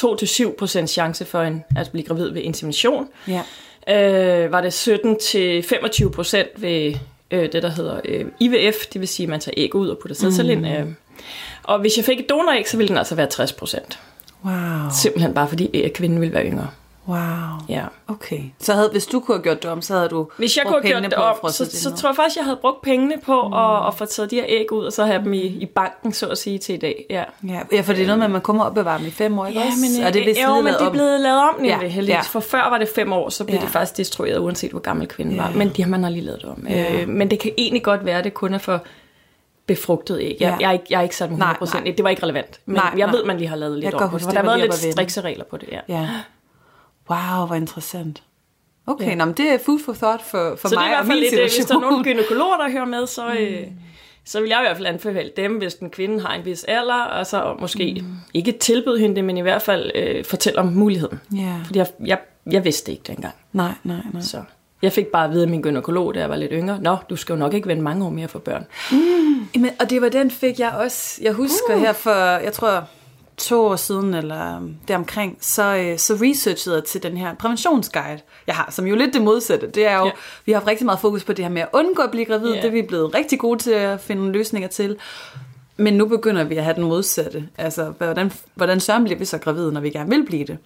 [0.00, 3.08] 2-7% chance for en, at blive gravid ved insemination.
[3.28, 3.42] Ja.
[3.88, 6.94] Øh, var det 17-25% ved
[7.30, 9.98] øh, det, der hedder øh, IVF, det vil sige, at man tager æg ud og
[9.98, 10.64] putter sædceller mm.
[10.64, 10.78] ind.
[10.78, 10.86] Øh.
[11.62, 13.98] Og hvis jeg fik et donoræg, så ville den altså være 60%.
[14.44, 14.90] Wow.
[15.02, 16.68] Simpelthen bare fordi, kvinden ville være yngre.
[17.08, 17.18] Wow.
[17.68, 17.84] Ja.
[18.08, 18.40] Okay.
[18.58, 20.82] Så havde, hvis du kunne have gjort det om, så havde du Hvis jeg kunne
[20.82, 23.48] have gjort det om, så, så, så tror jeg faktisk, jeg havde brugt pengene på
[23.48, 23.52] mm.
[23.54, 26.12] at, at få taget de her æg ud, og så have dem i, i banken,
[26.12, 27.06] så at sige, til i dag.
[27.10, 29.10] Ja, ja, ja for det er noget med, at man kommer og bevarer dem i
[29.10, 31.54] fem år, ikke ja, Men, og det er jo, men det er blevet lavet om,
[31.54, 32.08] nemlig, ja, heldigvis.
[32.08, 32.20] Ja.
[32.20, 33.62] For før var det fem år, så blev ja.
[33.62, 35.42] det faktisk destrueret, uanset hvor gammel kvinden ja.
[35.42, 35.52] var.
[35.54, 36.66] Men det har man lige lavet om.
[36.68, 37.02] Ja.
[37.02, 38.84] Øh, men det kan egentlig godt være, at det kun er for
[39.66, 40.36] befrugtet æg.
[40.40, 40.56] Jeg, ja.
[40.60, 41.38] jeg, er ikke, jeg er ikke med 100%.
[41.38, 41.94] Nej, nej.
[41.96, 42.60] Det var ikke relevant.
[42.66, 43.16] Men nej, jeg nej.
[43.16, 44.10] ved, man lige har lavet lidt om.
[44.10, 45.80] Der har været lidt strikse regler på det, ja.
[45.88, 46.08] ja.
[47.10, 48.22] Wow, hvor interessant.
[48.86, 49.14] Okay, ja.
[49.14, 51.06] nå, men det er food for thought for, for så mig det er i hvert
[51.06, 51.58] fald lidt, situation.
[51.58, 53.36] Hvis der er nogle gynekologer, der hører med, så, mm.
[53.36, 53.66] øh,
[54.24, 57.02] så vil jeg i hvert fald anbefale dem, hvis den kvinde har en vis alder,
[57.02, 58.16] og så måske mm.
[58.34, 61.20] ikke tilbyde hende det, men i hvert fald øh, fortælle om muligheden.
[61.34, 61.66] Yeah.
[61.66, 62.18] Fordi jeg, jeg,
[62.50, 63.34] jeg vidste det ikke dengang.
[63.52, 64.22] Nej, nej, nej.
[64.22, 64.42] Så
[64.82, 67.16] jeg fik bare at vide af min gynekolog, da jeg var lidt yngre, Nå, du
[67.16, 68.66] skal jo nok ikke vente mange år mere for børn.
[68.92, 69.60] Mm.
[69.60, 71.18] Men, og det var den fik jeg også.
[71.22, 71.80] Jeg husker uh.
[71.80, 72.84] her for, jeg tror,
[73.38, 78.54] to år siden, eller deromkring, så, øh, så researchede jeg til den her præventionsguide, jeg
[78.54, 79.66] har, som jo lidt det modsatte.
[79.66, 80.10] Det er jo, ja.
[80.44, 82.50] vi har haft rigtig meget fokus på det her med at undgå at blive gravid.
[82.50, 82.56] Ja.
[82.56, 84.96] Det er vi blevet rigtig gode til at finde løsninger til.
[85.76, 87.48] Men nu begynder vi at have den modsatte.
[87.58, 90.58] Altså, hvordan, hvordan søren bliver vi så gravide, når vi gerne vil blive det?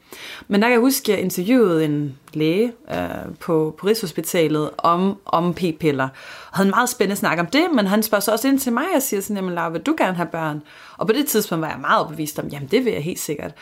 [0.49, 2.99] Men der kan jeg huske, at jeg interviewede en læge øh,
[3.41, 6.09] på, på Rigshospitalet om, om p-piller.
[6.51, 8.73] Og havde en meget spændende snak om det, men han spørger så også ind til
[8.73, 10.63] mig og siger sådan, jamen Laura, vil du gerne have børn?
[10.97, 13.53] Og på det tidspunkt var jeg meget overbevist om, jamen det vil jeg helt sikkert.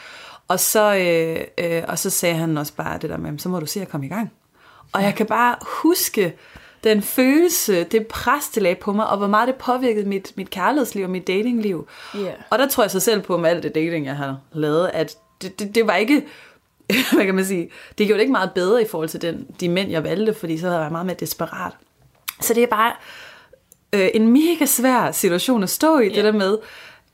[0.48, 3.60] Og så, øh, øh, og så sagde han også bare det der med, så må
[3.60, 4.32] du se at komme i gang.
[4.92, 6.36] Og jeg kan bare huske,
[6.84, 10.50] den følelse, det pres, det lagde på mig, og hvor meget det påvirkede mit, mit
[10.50, 11.88] kærlighedsliv og mit datingliv.
[12.16, 12.32] Yeah.
[12.50, 15.16] Og der tror jeg så selv på med alt det dating, jeg har lavet, at
[15.42, 16.26] det, det, det var ikke,
[17.14, 19.68] hvad kan man sige, det gjorde det ikke meget bedre i forhold til den, de
[19.68, 21.72] mænd, jeg valgte, fordi så havde jeg været meget mere desperat.
[22.40, 22.92] Så det er bare
[23.92, 26.14] øh, en mega svær situation at stå i, yeah.
[26.14, 26.58] det der med,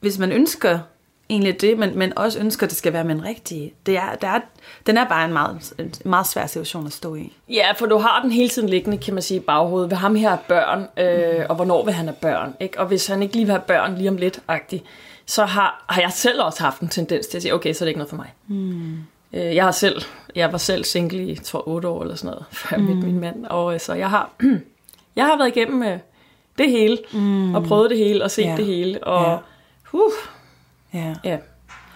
[0.00, 0.78] hvis man ønsker
[1.34, 3.72] egentlig det, men, men også ønsker, at det skal være med en rigtig.
[3.86, 4.40] Det er, der er,
[4.86, 7.32] den er bare en meget, en meget svær situation at stå i.
[7.48, 9.90] Ja, for du har den hele tiden liggende, kan man sige, i baghovedet.
[9.90, 12.54] Vil ham her have børn, øh, og hvornår vil han have børn?
[12.60, 12.80] Ikke?
[12.80, 14.84] Og hvis han ikke lige vil have børn lige om lidt, agtigt,
[15.26, 17.86] så har, har jeg selv også haft en tendens til at sige, okay, så er
[17.86, 18.32] det ikke noget for mig.
[18.46, 18.98] Mm.
[19.32, 20.02] Jeg har selv,
[20.34, 22.84] jeg var selv single i, tror, otte år eller sådan noget, før mm.
[22.84, 23.46] min mand.
[23.46, 24.30] Og øh, så jeg har,
[25.16, 25.98] jeg har været igennem øh,
[26.58, 27.54] det hele, mm.
[27.54, 28.56] og prøvet det hele, og set yeah.
[28.56, 29.04] det hele.
[29.04, 29.38] Og, yeah.
[29.92, 30.12] uh,
[30.94, 31.14] Ja.
[31.24, 31.38] ja.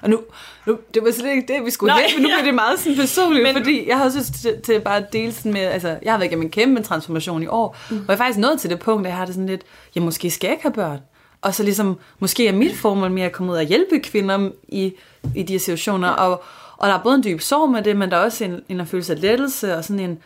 [0.02, 0.20] Og nu,
[0.66, 2.96] nu, det var slet ikke det, vi skulle have, men nu bliver det meget sådan
[2.96, 6.12] personligt, men, fordi jeg har også til, til bare at dele sådan med, altså, jeg
[6.12, 7.96] har været igennem en kæmpe transformation i år, mm.
[7.96, 9.62] hvor jeg faktisk nået til det punkt, at jeg har det sådan lidt,
[9.94, 10.98] jeg måske skal jeg ikke have børn.
[11.42, 14.94] Og så ligesom, måske er mit formål med at komme ud og hjælpe kvinder i,
[15.34, 16.42] i de her situationer, og,
[16.76, 18.86] og der er både en dyb sorg med det, men der er også en, en
[18.86, 20.18] følelse af lettelse, og sådan en,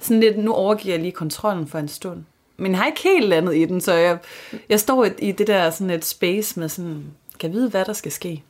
[0.00, 2.24] sådan lidt, nu overgiver jeg lige kontrollen for en stund.
[2.56, 4.18] Men jeg har ikke helt landet i den, så jeg,
[4.68, 7.04] jeg står i, i det der sådan et space med sådan,
[7.40, 8.42] kan vide, hvad der skal ske.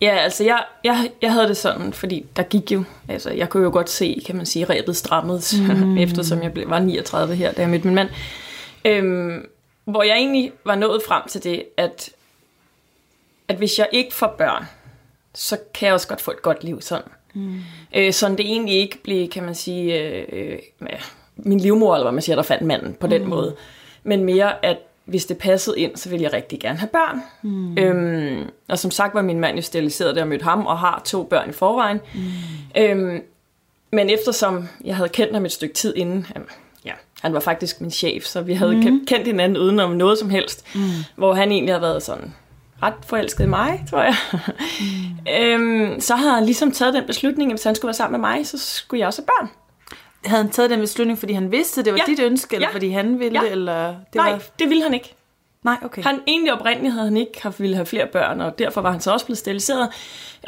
[0.00, 3.62] Ja, altså jeg, jeg, jeg havde det sådan, fordi der gik jo, altså jeg kunne
[3.62, 5.98] jo godt se, kan man sige, rebet strammet, mm.
[6.04, 8.08] eftersom jeg blev, var 39 her, da jeg mødte min mand.
[8.84, 9.46] Øhm,
[9.84, 12.10] hvor jeg egentlig var nået frem til det, at,
[13.48, 14.64] at hvis jeg ikke får børn,
[15.34, 17.08] så kan jeg også godt få et godt liv sådan.
[17.34, 17.60] Mm.
[17.94, 20.58] Øh, sådan det egentlig ikke blev, kan man sige, øh, øh,
[21.36, 23.28] min livmor, eller hvad man siger, der fandt manden på den mm.
[23.28, 23.56] måde.
[24.02, 27.22] Men mere, at hvis det passede ind, så ville jeg rigtig gerne have børn.
[27.42, 27.78] Mm.
[27.78, 31.02] Øhm, og som sagt var min mand jo steriliseret, da jeg mødte ham, og har
[31.04, 32.00] to børn i forvejen.
[32.14, 32.20] Mm.
[32.82, 33.22] Øhm,
[33.92, 36.26] men eftersom jeg havde kendt ham et stykke tid inden,
[36.84, 39.06] ja, han var faktisk min chef, så vi havde mm.
[39.06, 40.80] kendt hinanden uden om noget som helst, mm.
[41.16, 42.34] hvor han egentlig har været sådan
[42.82, 44.14] ret forelsket i mig, tror jeg.
[44.32, 45.28] Mm.
[45.40, 48.28] øhm, så havde han ligesom taget den beslutning, at hvis han skulle være sammen med
[48.28, 49.50] mig, så skulle jeg også have børn.
[50.26, 52.12] Havde han taget den beslutning, fordi han vidste, det var Ja.
[52.12, 52.74] dit ønske, eller Ja.
[52.74, 53.50] fordi han ville, Ja.
[53.50, 53.86] eller...
[53.88, 54.42] Det Nej, Var...
[54.58, 55.14] det ville han ikke.
[55.62, 56.02] Nej, okay.
[56.02, 59.00] Han egentlig oprindeligt havde han ikke haft, ville have flere børn, og derfor var han
[59.00, 59.88] så også blevet steriliseret.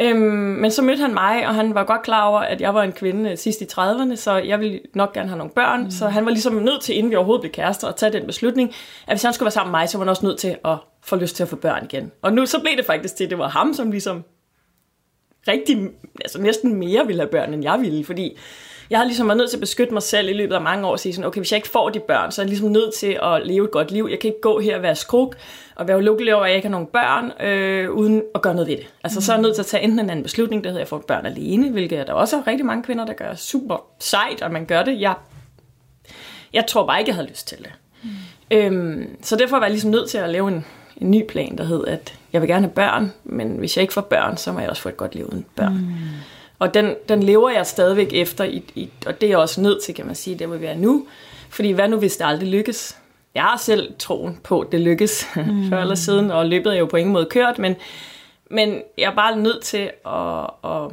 [0.00, 0.18] Øhm,
[0.60, 2.92] men så mødte han mig, og han var godt klar over, at jeg var en
[2.92, 5.82] kvinde sidst i 30'erne, så jeg ville nok gerne have nogle børn.
[5.84, 5.90] Mm.
[5.90, 8.68] Så han var ligesom nødt til, inden vi overhovedet blev kærester, at tage den beslutning,
[9.06, 10.76] at hvis han skulle være sammen med mig, så var han også nødt til at
[11.04, 12.12] få lyst til at få børn igen.
[12.22, 14.24] Og nu så blev det faktisk til, at det var ham, som ligesom
[15.48, 15.88] rigtig,
[16.20, 18.38] altså næsten mere ville have børn, end jeg ville, fordi
[18.90, 20.90] jeg har ligesom været nødt til at beskytte mig selv i løbet af mange år
[20.90, 22.94] og sige sådan, okay, hvis jeg ikke får de børn, så er jeg ligesom nødt
[22.94, 24.08] til at leve et godt liv.
[24.10, 25.36] Jeg kan ikke gå her og være skruk
[25.74, 28.68] og være ulykkelig over, at jeg ikke har nogen børn, øh, uden at gøre noget
[28.68, 28.86] ved det.
[29.04, 30.84] Altså, så er jeg nødt til at tage enten en anden beslutning, der hedder, at
[30.84, 33.84] jeg får børn alene, hvilket er der også er rigtig mange kvinder, der gør super
[33.98, 35.00] sejt, og man gør det.
[35.00, 35.14] Jeg,
[36.52, 37.72] jeg tror bare ikke, jeg havde lyst til det.
[38.02, 38.08] Mm.
[38.50, 40.64] Øhm, så derfor var jeg ligesom nødt til at lave en,
[40.96, 43.94] en ny plan, der hed, at jeg vil gerne have børn, men hvis jeg ikke
[43.94, 45.74] får børn, så må jeg også få et godt liv uden børn.
[45.74, 45.92] Mm.
[46.58, 49.82] Og den, den lever jeg stadigvæk efter, i, i, og det er jeg også nødt
[49.82, 51.06] til, kan man sige, det vi er nu.
[51.50, 52.98] Fordi hvad nu, hvis det aldrig lykkes?
[53.34, 55.68] Jeg har selv troen på, at det lykkes mm.
[55.68, 57.76] før eller siden, og løbet er jo på ingen måde kørt, men,
[58.50, 60.90] men jeg er bare nødt til at, at,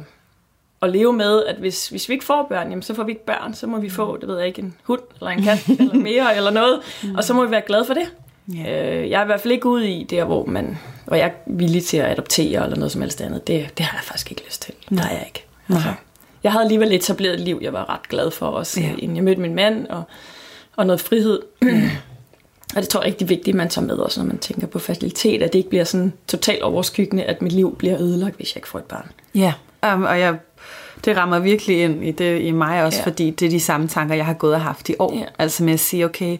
[0.82, 3.24] at leve med, at hvis, hvis vi ikke får børn, jamen, så får vi ikke
[3.24, 5.94] børn, så må vi få, det ved jeg ikke, en hund eller en kat eller
[6.10, 6.80] mere eller noget,
[7.16, 8.06] og så må vi være glade for det.
[8.54, 8.94] Ja.
[9.02, 11.32] Øh, jeg er i hvert fald ikke ude i der, hvor, man, hvor jeg er
[11.46, 13.46] villig til at adoptere eller noget som helst andet.
[13.46, 14.74] Det, det har jeg faktisk ikke lyst til.
[14.90, 15.46] Det har jeg ikke.
[15.68, 15.92] Altså,
[16.42, 18.90] jeg havde alligevel etableret et liv, jeg var ret glad for også, Ja.
[18.98, 20.02] inden jeg mødte min mand, og,
[20.76, 21.40] og noget frihed.
[22.76, 24.66] og det tror jeg er rigtig vigtigt, at man tager med også, når man tænker
[24.66, 28.50] på facilitet, at det ikke bliver sådan totalt overskyggende, at mit liv bliver ødelagt, hvis
[28.52, 29.10] jeg ikke får et barn.
[29.34, 29.52] Ja,
[29.94, 30.36] um, og jeg,
[31.04, 32.98] det rammer virkelig ind i, det, i mig også.
[32.98, 33.06] Ja.
[33.06, 35.18] fordi det er de samme tanker, jeg har gået og haft i år.
[35.18, 35.24] Ja.
[35.38, 36.38] Altså med at sige, okay,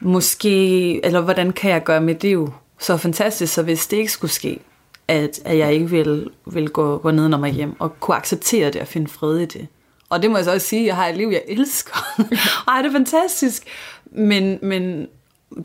[0.00, 4.30] måske, eller hvordan kan jeg gøre mit liv så fantastisk, så hvis det ikke skulle
[4.30, 4.60] ske,
[5.08, 8.80] at, at jeg ikke vil, vil gå, gå ned mig hjem, og kunne acceptere det
[8.80, 9.66] og finde fred i det.
[10.08, 12.22] Og det må jeg så også sige, jeg har et liv, jeg elsker.
[12.68, 13.66] Ej, det er fantastisk.
[14.04, 15.06] Men, men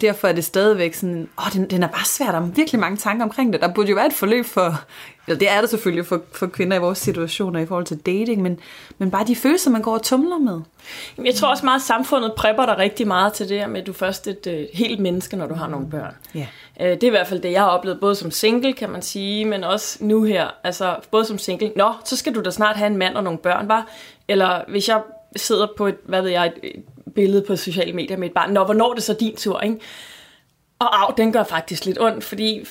[0.01, 2.97] derfor er det stadigvæk sådan, åh, den, den er bare svært, der er virkelig mange
[2.97, 3.61] tanker omkring det.
[3.61, 4.81] Der burde jo være et forløb for,
[5.27, 8.41] eller det er der selvfølgelig for, for kvinder i vores situationer i forhold til dating,
[8.41, 8.59] men,
[8.97, 10.61] men bare de følelser, man går og tumler med.
[11.17, 13.87] Jamen, Jeg tror også meget, at samfundet prepper dig rigtig meget til det med, at
[13.87, 16.13] du er først et øh, helt menneske, når du har nogle børn.
[16.35, 16.47] Ja.
[16.81, 19.01] Øh, det er i hvert fald det, jeg har oplevet, både som single, kan man
[19.01, 20.47] sige, men også nu her.
[20.63, 21.71] Altså, både som single.
[21.75, 23.87] Nå, så skal du da snart have en mand og nogle børn, var.
[24.27, 25.01] Eller hvis jeg
[25.35, 28.53] sidder på et, hvad ved jeg, et billede på sociale medier med et barn.
[28.53, 29.79] Nå, hvornår er det så din tur, ikke?
[30.79, 32.65] Og af, den gør faktisk lidt ondt, fordi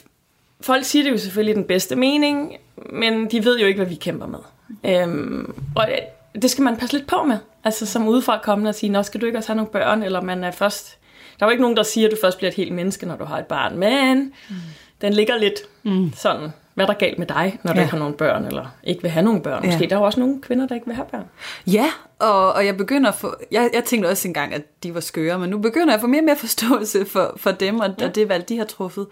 [0.61, 2.57] folk siger det jo selvfølgelig i den bedste mening,
[2.93, 4.39] men de ved jo ikke, hvad vi kæmper med.
[4.85, 5.89] Øhm, og
[6.43, 7.39] det skal man passe lidt på med.
[7.65, 10.21] Altså som udefra kommende og sige, nå, skal du ikke også have nogle børn, eller
[10.21, 10.99] man er først...
[11.39, 13.17] Der er jo ikke nogen, der siger, at du først bliver et helt menneske, når
[13.17, 14.19] du har et barn, men
[14.49, 14.57] mm.
[15.01, 16.13] den ligger lidt mm.
[16.17, 17.83] sådan, hvad er der galt med dig, når du Ja.
[17.85, 19.65] ikke har nogle børn, eller ikke vil have nogle børn.
[19.65, 19.71] Ja.
[19.71, 21.25] Måske der er jo også nogle kvinder, der ikke vil have børn.
[21.67, 21.87] Ja,
[22.19, 25.39] og, og jeg begynder at få, jeg, jeg tænkte også engang, at de var skøre,
[25.39, 28.07] men nu begynder jeg at få mere og mere forståelse for, for dem, og, ja.
[28.07, 29.07] og det valg, de har truffet.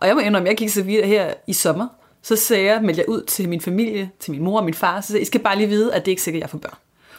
[0.00, 1.86] Og jeg må indrømme, jeg gik så videre her i sommer,
[2.22, 5.00] så sagde jeg, meldte jeg ud til min familie, til min mor og min far,
[5.00, 6.50] så sagde jeg, I skal bare lige vide, at det er ikke sikkert, at jeg
[6.50, 6.74] får børn.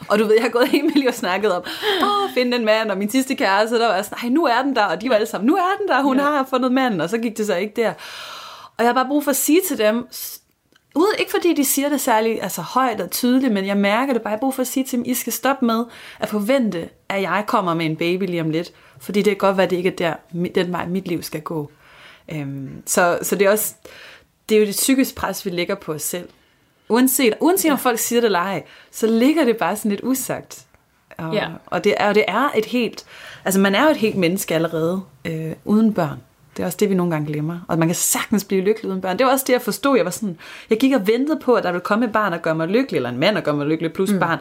[0.08, 1.62] Og du ved, jeg har gået helt miljø og snakket om,
[2.02, 4.76] åh, finde en mand, og min sidste kæreste, der var sådan, nej, nu er den
[4.76, 6.22] der, og de var alle sammen, nu er den der, hun ja.
[6.22, 7.92] har fundet manden, og så gik det så ikke der.
[8.80, 10.08] Og jeg har bare brug for at sige til dem,
[10.94, 14.22] uden, ikke fordi de siger det særlig altså, højt og tydeligt, men jeg mærker det
[14.22, 15.84] bare, jeg har brug for at sige til dem, I skal stoppe med
[16.18, 19.56] at forvente, at jeg kommer med en baby lige om lidt, fordi det kan godt
[19.56, 20.14] være, at det ikke er der,
[20.54, 21.70] den vej, mit liv skal gå.
[22.32, 23.74] Øhm, så, så det er også,
[24.48, 26.28] det er jo det psykiske pres, vi lægger på os selv.
[26.88, 27.72] Uanset, uanset ja.
[27.72, 30.66] om folk siger det eller ej, så ligger det bare sådan lidt usagt.
[31.18, 31.48] Og, Ja.
[31.66, 33.04] og, det er, og det er et helt,
[33.44, 36.18] altså man er jo et helt menneske allerede, øh, uden børn.
[36.56, 37.60] Det er også det, vi nogle gange glemmer.
[37.68, 39.18] Og man kan sagtens blive lykkelig uden børn.
[39.18, 39.96] Det var også det, jeg forstod.
[39.96, 40.38] Jeg var sådan,
[40.70, 42.96] jeg gik og ventede på, at der ville komme et barn og gøre mig lykkelig,
[42.96, 44.18] eller en mand og gøre mig lykkelig, plus mm.
[44.18, 44.38] barn.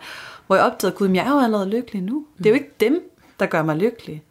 [0.47, 2.26] Hvor jeg opdagede, gud, jeg er jo allerede lykkelig nu.
[2.38, 4.24] Det er jo ikke dem, der gør mig lykkelig.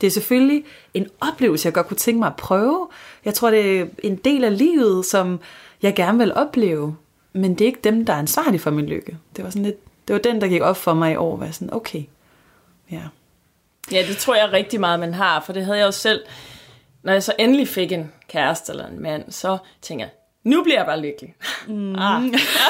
[0.00, 0.64] Det er selvfølgelig
[0.94, 2.88] en oplevelse, jeg godt kunne tænke mig at prøve.
[3.24, 5.40] Jeg tror, det er en del af livet, som
[5.82, 6.96] jeg gerne vil opleve.
[7.32, 9.18] Men det er ikke dem, der er ansvarlige for min lykke.
[9.36, 11.36] Det var, sådan lidt, det var den, der gik op for mig i år.
[11.36, 12.02] Var sådan, okay,
[12.90, 13.02] ja.
[13.92, 16.20] Ja, det tror jeg rigtig meget, man har, for det havde jeg jo selv.
[17.04, 20.10] Når jeg så endelig fik en kæreste eller en mand, så tænker jeg,
[20.44, 21.34] nu bliver jeg bare lykkelig.
[21.68, 21.94] Mm.
[21.94, 22.22] Ah,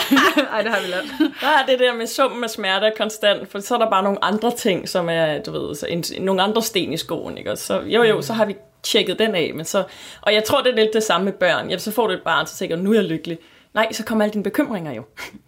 [0.53, 1.05] Ej, det har vi lært.
[1.41, 4.25] der er det der med summen af smerte konstant, for så er der bare nogle
[4.25, 7.51] andre ting, som er, du ved, så en, nogle andre sten i skoen, ikke?
[7.53, 9.85] Og så, jo jo, så har vi tjekket den af, men så,
[10.21, 11.71] og jeg tror, det er lidt det samme med børn.
[11.71, 13.39] Ja, så får du et barn, så tænker du, nu er jeg lykkelig.
[13.75, 15.03] Nej, så kommer alle dine bekymringer jo.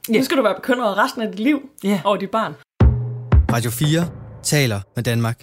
[0.09, 0.19] Ja.
[0.19, 2.01] Nu skal du være bekymret resten af dit liv Ja.
[2.05, 2.55] over dit barn.
[3.53, 4.09] Radio 4
[4.43, 5.43] taler med Danmark.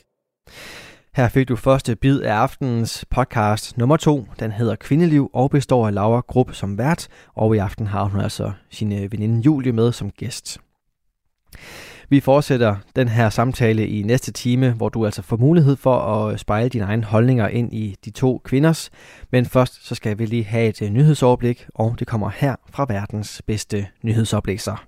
[1.20, 4.28] Her fik du første bid af aftenens podcast nummer to.
[4.40, 8.22] Den hedder Kvindeliv og består af Laura Grupp som vært, og i aften har hun
[8.22, 10.58] altså sin øh, veninde Julie med som gæst.
[12.10, 16.40] Vi fortsætter den her samtale i næste time, hvor du altså får mulighed for at
[16.40, 18.90] spejle dine egne holdninger ind i de to kvinders.
[19.32, 22.86] Men først så skal vi lige have et øh, nyhedsoverblik, og det kommer her fra
[22.90, 24.86] verdens bedste nyhedsoplæser.